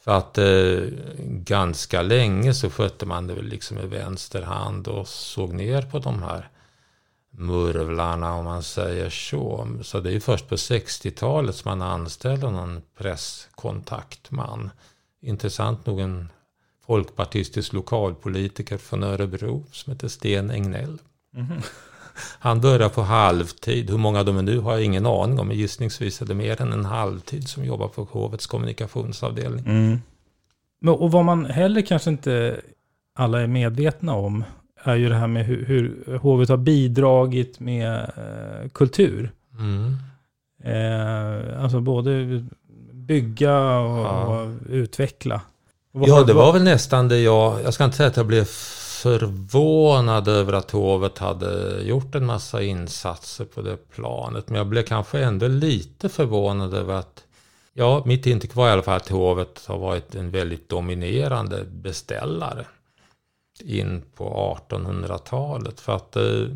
[0.00, 5.08] För att eh, ganska länge så skötte man det väl liksom med vänster hand och
[5.08, 6.48] såg ner på de här
[7.30, 9.68] murvlarna om man säger så.
[9.82, 14.70] Så det är ju först på 60-talet som man anställde någon presskontaktman.
[15.20, 16.28] Intressant nog en
[16.88, 20.98] folkpartistisk lokalpolitiker från Örebro som heter Sten Egnell.
[21.36, 21.60] Mm.
[22.38, 23.90] Han börjar på halvtid.
[23.90, 25.48] Hur många de är nu har jag ingen aning om.
[25.48, 29.66] Men gissningsvis är det mer än en halvtid som jobbar på hovets kommunikationsavdelning.
[29.66, 29.98] Mm.
[30.94, 32.60] Och vad man heller kanske inte
[33.14, 34.44] alla är medvetna om
[34.82, 39.32] är ju det här med hur, hur hovet har bidragit med eh, kultur.
[39.58, 39.96] Mm.
[40.64, 42.44] Eh, alltså både
[42.92, 44.24] bygga och, ja.
[44.24, 45.42] och utveckla.
[46.06, 47.62] Ja, det var väl nästan det jag...
[47.62, 48.44] Jag ska inte säga att jag blev
[49.02, 54.48] förvånad över att hovet hade gjort en massa insatser på det planet.
[54.48, 57.24] Men jag blev kanske ändå lite förvånad över att...
[57.72, 62.66] Ja, mitt intryck var i alla fall att hovet har varit en väldigt dominerande beställare
[63.64, 65.80] in på 1800-talet.
[65.80, 66.46] För att eh,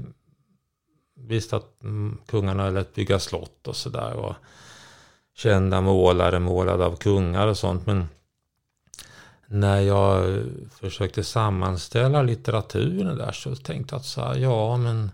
[1.17, 4.13] visst att mm, kungarna lät bygga slott och sådär.
[4.13, 4.35] Och
[5.37, 7.87] kända målare målade av kungar och sånt.
[7.87, 8.09] Men
[9.53, 15.11] när jag försökte sammanställa litteraturen där så tänkte jag att så här, ja men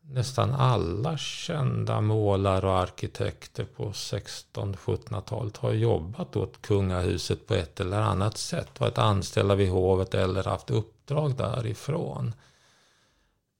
[0.00, 8.00] nästan alla kända målare och arkitekter på 1600-1700-talet har jobbat åt kungahuset på ett eller
[8.00, 8.80] annat sätt.
[8.80, 12.34] Varit anställda vid hovet eller haft uppdrag därifrån.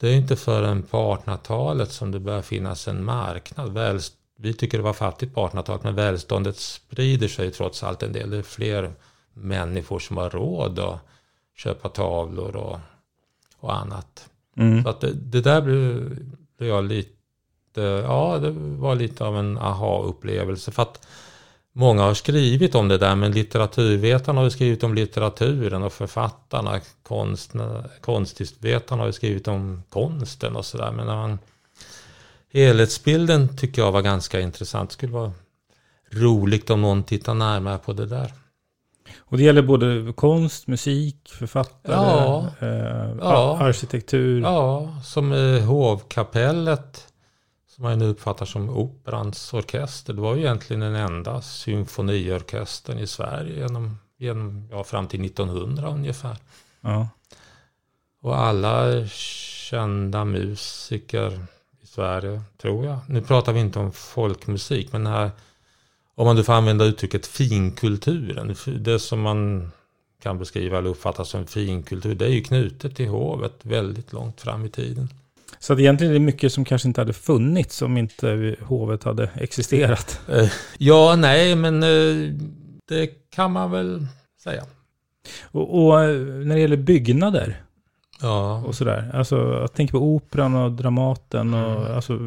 [0.01, 4.01] Det är inte förrän på 1800-talet som det börjar finnas en marknad.
[4.37, 8.31] vi tycker det var fattigt på 1800-talet men välståndet sprider sig trots allt en del.
[8.31, 8.93] Det är fler
[9.37, 11.01] människor som har råd att
[11.57, 12.79] köpa tavlor och,
[13.59, 14.29] och annat.
[14.57, 14.83] Mm.
[14.83, 16.19] Så att det, det där blev,
[16.59, 20.71] jag lite, ja det var lite av en aha-upplevelse.
[20.71, 21.07] För att
[21.73, 26.81] många har skrivit om det där, men litteraturvetarna har skrivit om litteraturen och författarna,
[28.01, 30.93] konstvetarna har skrivit om konsten och sådär.
[30.93, 31.39] Men när man,
[32.53, 34.91] helhetsbilden tycker jag var ganska intressant.
[34.91, 35.33] Det skulle vara
[36.11, 38.33] roligt om någon tittar närmare på det där.
[39.29, 44.41] Och det gäller både konst, musik, författare, ja, eh, ja, arkitektur.
[44.43, 47.13] Ja, som i hovkapellet.
[47.69, 50.13] Som man nu uppfattar som Operans orkester.
[50.13, 55.89] Det var ju egentligen den enda symfoniorkestern i Sverige genom, genom, ja, fram till 1900
[55.89, 56.37] ungefär.
[56.81, 57.09] Ja.
[58.23, 59.07] Och alla
[59.71, 61.47] kända musiker
[61.83, 62.99] i Sverige, tror jag.
[63.09, 65.31] Nu pratar vi inte om folkmusik, men den här
[66.17, 69.71] om man nu får använda uttrycket finkulturen, det som man
[70.23, 74.65] kan beskriva eller uppfatta som finkultur, det är ju knutet till hovet väldigt långt fram
[74.65, 75.09] i tiden.
[75.59, 79.31] Så att egentligen är det mycket som kanske inte hade funnits om inte hovet hade
[79.35, 80.21] existerat?
[80.29, 80.49] Eh,
[80.79, 82.35] ja, nej, men eh,
[82.89, 84.07] det kan man väl
[84.43, 84.65] säga.
[85.43, 87.63] Och, och eh, när det gäller byggnader
[88.21, 88.63] ja.
[88.67, 91.97] och sådär, alltså jag tänker på operan och Dramaten och mm.
[91.97, 92.19] alltså...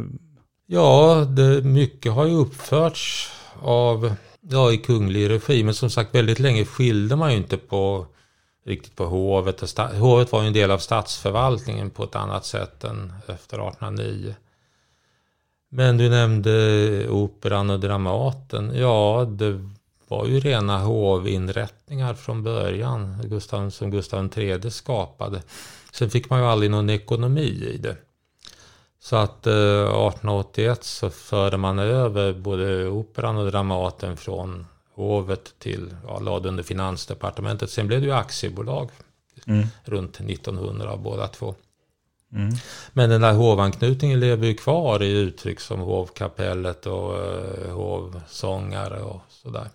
[0.72, 3.32] Ja, det, mycket har ju uppförts
[3.62, 5.64] av, ja i kunglig regi.
[5.64, 8.06] Men som sagt väldigt länge skilde man ju inte på
[8.66, 9.62] riktigt på hovet.
[9.62, 14.36] Och hovet var ju en del av statsförvaltningen på ett annat sätt än efter 1809.
[15.70, 18.72] Men du nämnde Operan och Dramaten.
[18.76, 19.66] Ja, det
[20.08, 25.42] var ju rena hovinrättningar från början Gustav, som Gustav III skapade.
[25.92, 27.96] Sen fick man ju aldrig någon ekonomi i det.
[29.02, 35.96] Så att eh, 1881 så förde man över både Operan och Dramaten från hovet till,
[36.08, 37.70] ja, lade under Finansdepartementet.
[37.70, 38.90] Sen blev det ju aktiebolag
[39.48, 39.68] mm.
[39.84, 41.56] runt 1900 av båda två.
[42.34, 42.54] Mm.
[42.94, 49.22] Men den där hovanknutningen lever ju kvar i uttryck som hovkapellet och eh, hovsångare och
[49.30, 49.68] sådär.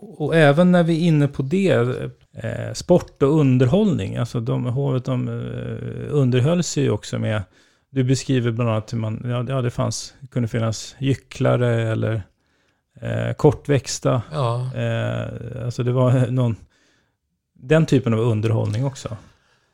[0.00, 1.72] Och även när vi är inne på det,
[2.32, 4.16] eh, sport och underhållning.
[4.16, 7.42] Alltså de, hovet de, eh, underhöll sig ju också med,
[7.90, 12.22] du beskriver bland annat hur man, ja, det fanns, kunde finnas gycklare eller
[13.00, 14.22] eh, kortväxta.
[14.32, 14.74] Ja.
[14.74, 16.56] Eh, alltså det var någon,
[17.54, 19.16] den typen av underhållning också.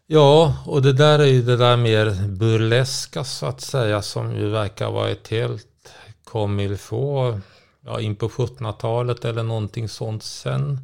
[0.07, 4.49] Ja, och det där är ju det där mer burleska så att säga som ju
[4.49, 5.67] verkar vara ett helt
[6.25, 7.41] comme få
[7.85, 10.23] ja, in på 1700-talet eller någonting sånt.
[10.23, 10.79] Sen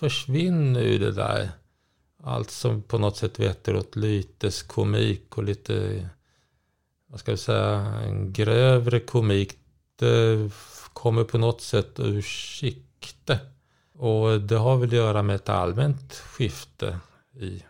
[0.00, 1.48] försvinner ju det där.
[2.24, 6.08] Allt som på något sätt vetter åt lyteskomik och lite,
[7.12, 7.70] vad ska vi säga,
[8.06, 9.54] en grövre komik.
[9.98, 10.50] Det
[10.92, 13.38] kommer på något sätt ur sikte.
[13.98, 16.98] Och det har väl att göra med ett allmänt skifte
[17.40, 17.62] i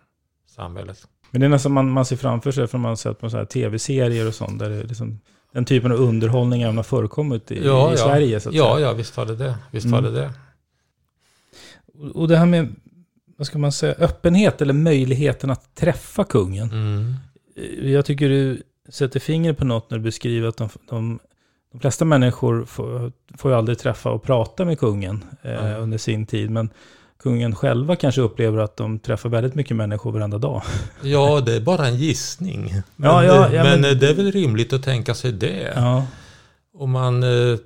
[0.47, 1.07] samhället.
[1.31, 3.37] Men det är nästan man, man ser framför sig, för man har sett på så
[3.37, 5.21] här tv-serier och sånt, där det liksom,
[5.53, 8.05] den typen av underhållning även har förekommit i, ja, i ja.
[8.05, 8.41] Sverige.
[8.41, 8.87] Så att ja, säga.
[8.87, 9.59] ja, visst var det det.
[9.71, 10.05] Visst mm.
[10.05, 10.33] var det det.
[12.15, 12.75] Och det här med,
[13.37, 16.71] vad ska man säga, öppenhet eller möjligheten att träffa kungen.
[16.71, 17.15] Mm.
[17.93, 18.63] Jag tycker du
[18.93, 21.19] sätter fingret på något när du beskriver att de, de,
[21.73, 25.83] de flesta människor får, får ju aldrig träffa och prata med kungen eh, mm.
[25.83, 26.51] under sin tid.
[26.51, 26.71] Men
[27.23, 30.63] kungen själva kanske upplever att de träffar väldigt mycket människor varenda dag.
[31.03, 32.75] Ja, det är bara en gissning.
[32.97, 35.73] Men, ja, ja, ja, men, men, det är väl rimligt att tänka sig det.
[35.77, 36.07] Ja.
[36.75, 37.59] Och man, eh,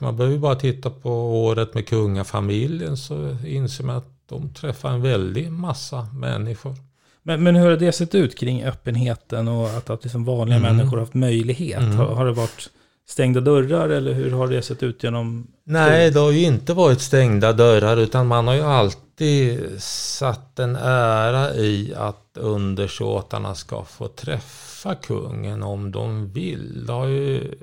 [0.00, 1.10] man behöver bara titta på
[1.44, 6.74] året med kungafamiljen så inser man att de träffar en väldig massa människor.
[7.22, 10.76] Men, men hur har det sett ut kring öppenheten och att, att liksom vanliga mm.
[10.76, 11.82] människor har haft möjlighet?
[11.82, 11.96] Mm.
[11.96, 12.70] Har, har det varit
[13.08, 15.46] stängda dörrar eller hur har det sett ut genom?
[15.64, 20.76] Nej, det har ju inte varit stängda dörrar utan man har ju alltid satt en
[20.76, 26.86] ära i att undersåtarna ska få träffa kungen om de vill.
[26.86, 27.54] Det har ju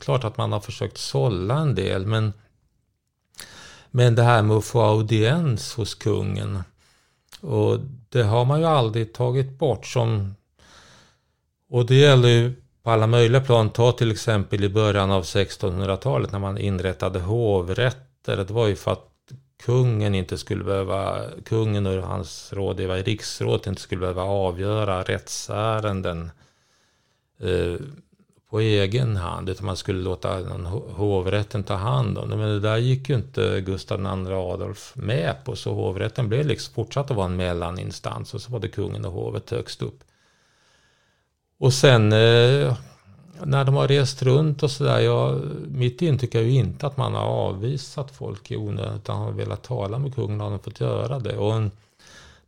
[0.00, 2.32] klart att man har försökt sålla en del men
[3.90, 6.62] men det här med att få audiens hos kungen
[7.40, 7.78] och
[8.08, 10.34] det har man ju aldrig tagit bort som
[11.70, 13.70] och det gäller ju på alla möjliga plan.
[13.70, 18.36] Ta till exempel i början av 1600-talet när man inrättade hovrätter.
[18.36, 19.08] Det var ju för att
[19.62, 26.30] kungen inte skulle behöva, kungen och hans rådgivare i riksrådet inte skulle behöva avgöra rättsärenden
[27.40, 27.76] eh,
[28.50, 29.48] på egen hand.
[29.48, 30.40] Utan man skulle låta
[30.96, 32.36] hovrätten ta hand om det.
[32.36, 35.56] Men det där gick ju inte Gustav II Adolf med på.
[35.56, 38.34] Så hovrätten blev liksom fortsatt att vara en mellaninstans.
[38.34, 40.00] Och så var det kungen och hovet högst upp.
[41.58, 42.76] Och sen eh,
[43.44, 45.00] när de har rest runt och sådär.
[45.00, 48.96] Ja, mitt intryck är ju inte att man har avvisat folk i onödan.
[48.96, 51.36] Utan har velat tala med kungen har de fått göra det.
[51.36, 51.70] Och en,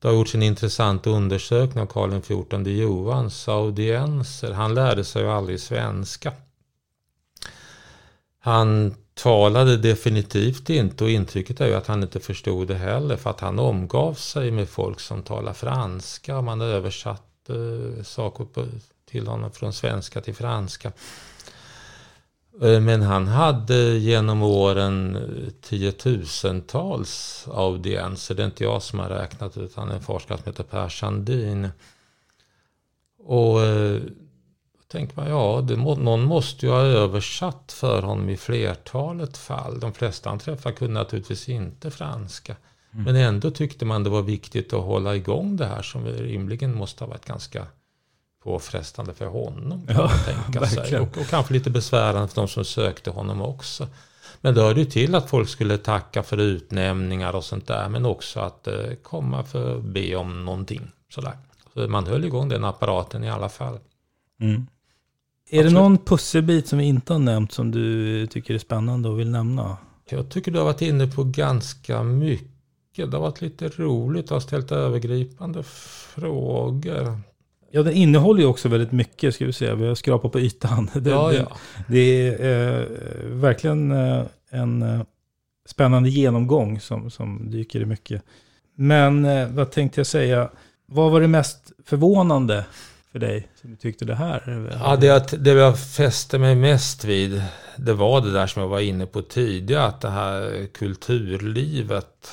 [0.01, 4.53] det har gjorts en intressant undersökning av Karl XIV Johans audienser.
[4.53, 6.33] Han lärde sig ju aldrig svenska.
[8.41, 13.17] Han talade definitivt inte och intrycket är ju att han inte förstod det heller.
[13.17, 16.41] För att han omgav sig med folk som talar franska.
[16.41, 17.55] Man översatte
[17.99, 18.67] eh, saker på
[19.11, 20.93] till honom från svenska till franska.
[22.63, 25.19] Eh, men han hade genom åren
[25.61, 28.35] tiotusentals audienser.
[28.35, 31.69] Det är inte jag som har räknat utan en forskare som heter Per Sandin.
[33.19, 34.01] Och eh,
[34.79, 39.37] då tänker man, ja, det må, någon måste ju ha översatt för honom i flertalet
[39.37, 39.81] fall.
[39.81, 42.57] De flesta han träffade kunde naturligtvis inte franska.
[42.93, 43.05] Mm.
[43.05, 47.05] Men ändå tyckte man det var viktigt att hålla igång det här som rimligen måste
[47.05, 47.67] ha varit ganska
[48.43, 49.87] påfrestande för honom.
[49.87, 51.01] Kan ja, tänka sig.
[51.01, 53.89] Och, och, kanske lite besvärande för de som sökte honom också.
[54.41, 57.89] Men det hörde ju till att folk skulle tacka för utnämningar och sånt där.
[57.89, 60.91] Men också att eh, komma för att be om någonting.
[61.09, 61.33] Sådär.
[61.75, 63.79] Så man höll igång den apparaten i alla fall.
[64.41, 64.67] Mm.
[65.51, 69.21] Är det någon pusselbit som vi inte har nämnt som du tycker är spännande och
[69.21, 69.77] vill nämna?
[70.11, 72.51] Jag tycker du har varit inne på ganska mycket.
[73.11, 74.29] Det har varit lite roligt.
[74.29, 77.21] Du har ställt övergripande frågor.
[77.73, 79.75] Ja, den innehåller ju också väldigt mycket, ska vi säga.
[79.75, 80.91] Vi har skrapat på ytan.
[80.95, 81.57] Det, ja, ja.
[81.89, 82.87] det är eh,
[83.27, 85.01] verkligen eh, en eh,
[85.67, 88.23] spännande genomgång som, som dyker i mycket.
[88.75, 90.51] Men eh, vad tänkte jag säga?
[90.87, 92.65] Vad var det mest förvånande
[93.13, 93.49] för dig?
[93.61, 94.69] Som du tyckte det här?
[94.81, 97.43] Ja, det, det jag fäste mig mest vid,
[97.77, 102.31] det var det där som jag var inne på tidigare, att det här kulturlivet,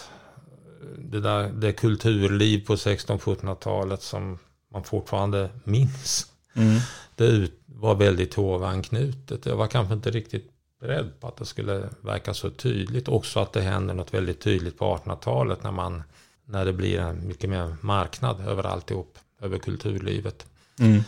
[0.97, 4.39] det, där, det kulturliv på 1600-1700-talet som
[4.77, 6.27] man fortfarande minns.
[6.55, 6.79] Mm.
[7.15, 9.45] Det var väldigt hovanknutet.
[9.45, 10.51] Jag var kanske inte riktigt
[10.81, 13.07] beredd på att det skulle verka så tydligt.
[13.07, 16.03] Också att det händer något väldigt tydligt på 1800-talet när, man,
[16.45, 20.45] när det blir en mycket mer marknad över alltihop, över kulturlivet.
[20.79, 21.03] Mm.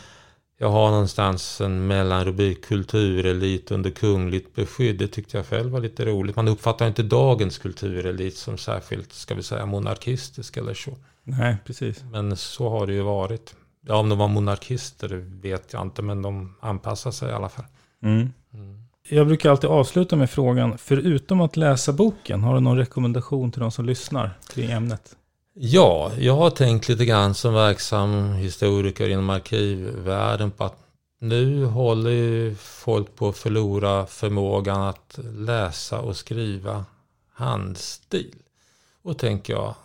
[0.58, 4.98] Jag har någonstans en mellanrubrik kulturelit under kungligt beskydd.
[4.98, 6.36] Det tyckte jag själv var lite roligt.
[6.36, 10.98] Man uppfattar inte dagens kulturelit som särskilt, ska vi säga, monarkistisk eller så.
[11.24, 12.04] Nej, precis.
[12.12, 13.56] Men så har det ju varit.
[13.82, 15.08] Ja, om de var monarkister
[15.42, 17.66] vet jag inte, men de anpassar sig i alla fall.
[18.04, 18.34] Mm.
[18.54, 18.90] Mm.
[19.10, 23.62] Jag brukar alltid avsluta med frågan, förutom att läsa boken, har du någon rekommendation till
[23.62, 25.16] de som lyssnar kring ämnet?
[25.54, 30.78] Ja, jag har tänkt lite grann som verksam historiker inom arkivvärlden på att
[31.22, 36.86] nu håller folk på att förlora förmågan att läsa och skriva
[37.34, 38.36] handstil.
[39.02, 39.76] Och tänker jag,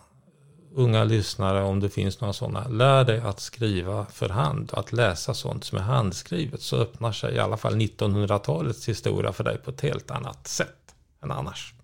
[0.74, 5.34] unga lyssnare, om det finns några sådana, lär dig att skriva för hand, att läsa
[5.34, 9.70] sånt som är handskrivet, så öppnar sig i alla fall 1900-talets historia för dig på
[9.70, 11.74] ett helt annat sätt än annars.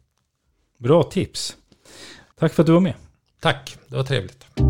[0.79, 1.57] Bra tips.
[2.39, 2.95] Tack för att du var med.
[3.41, 4.70] Tack, det var trevligt.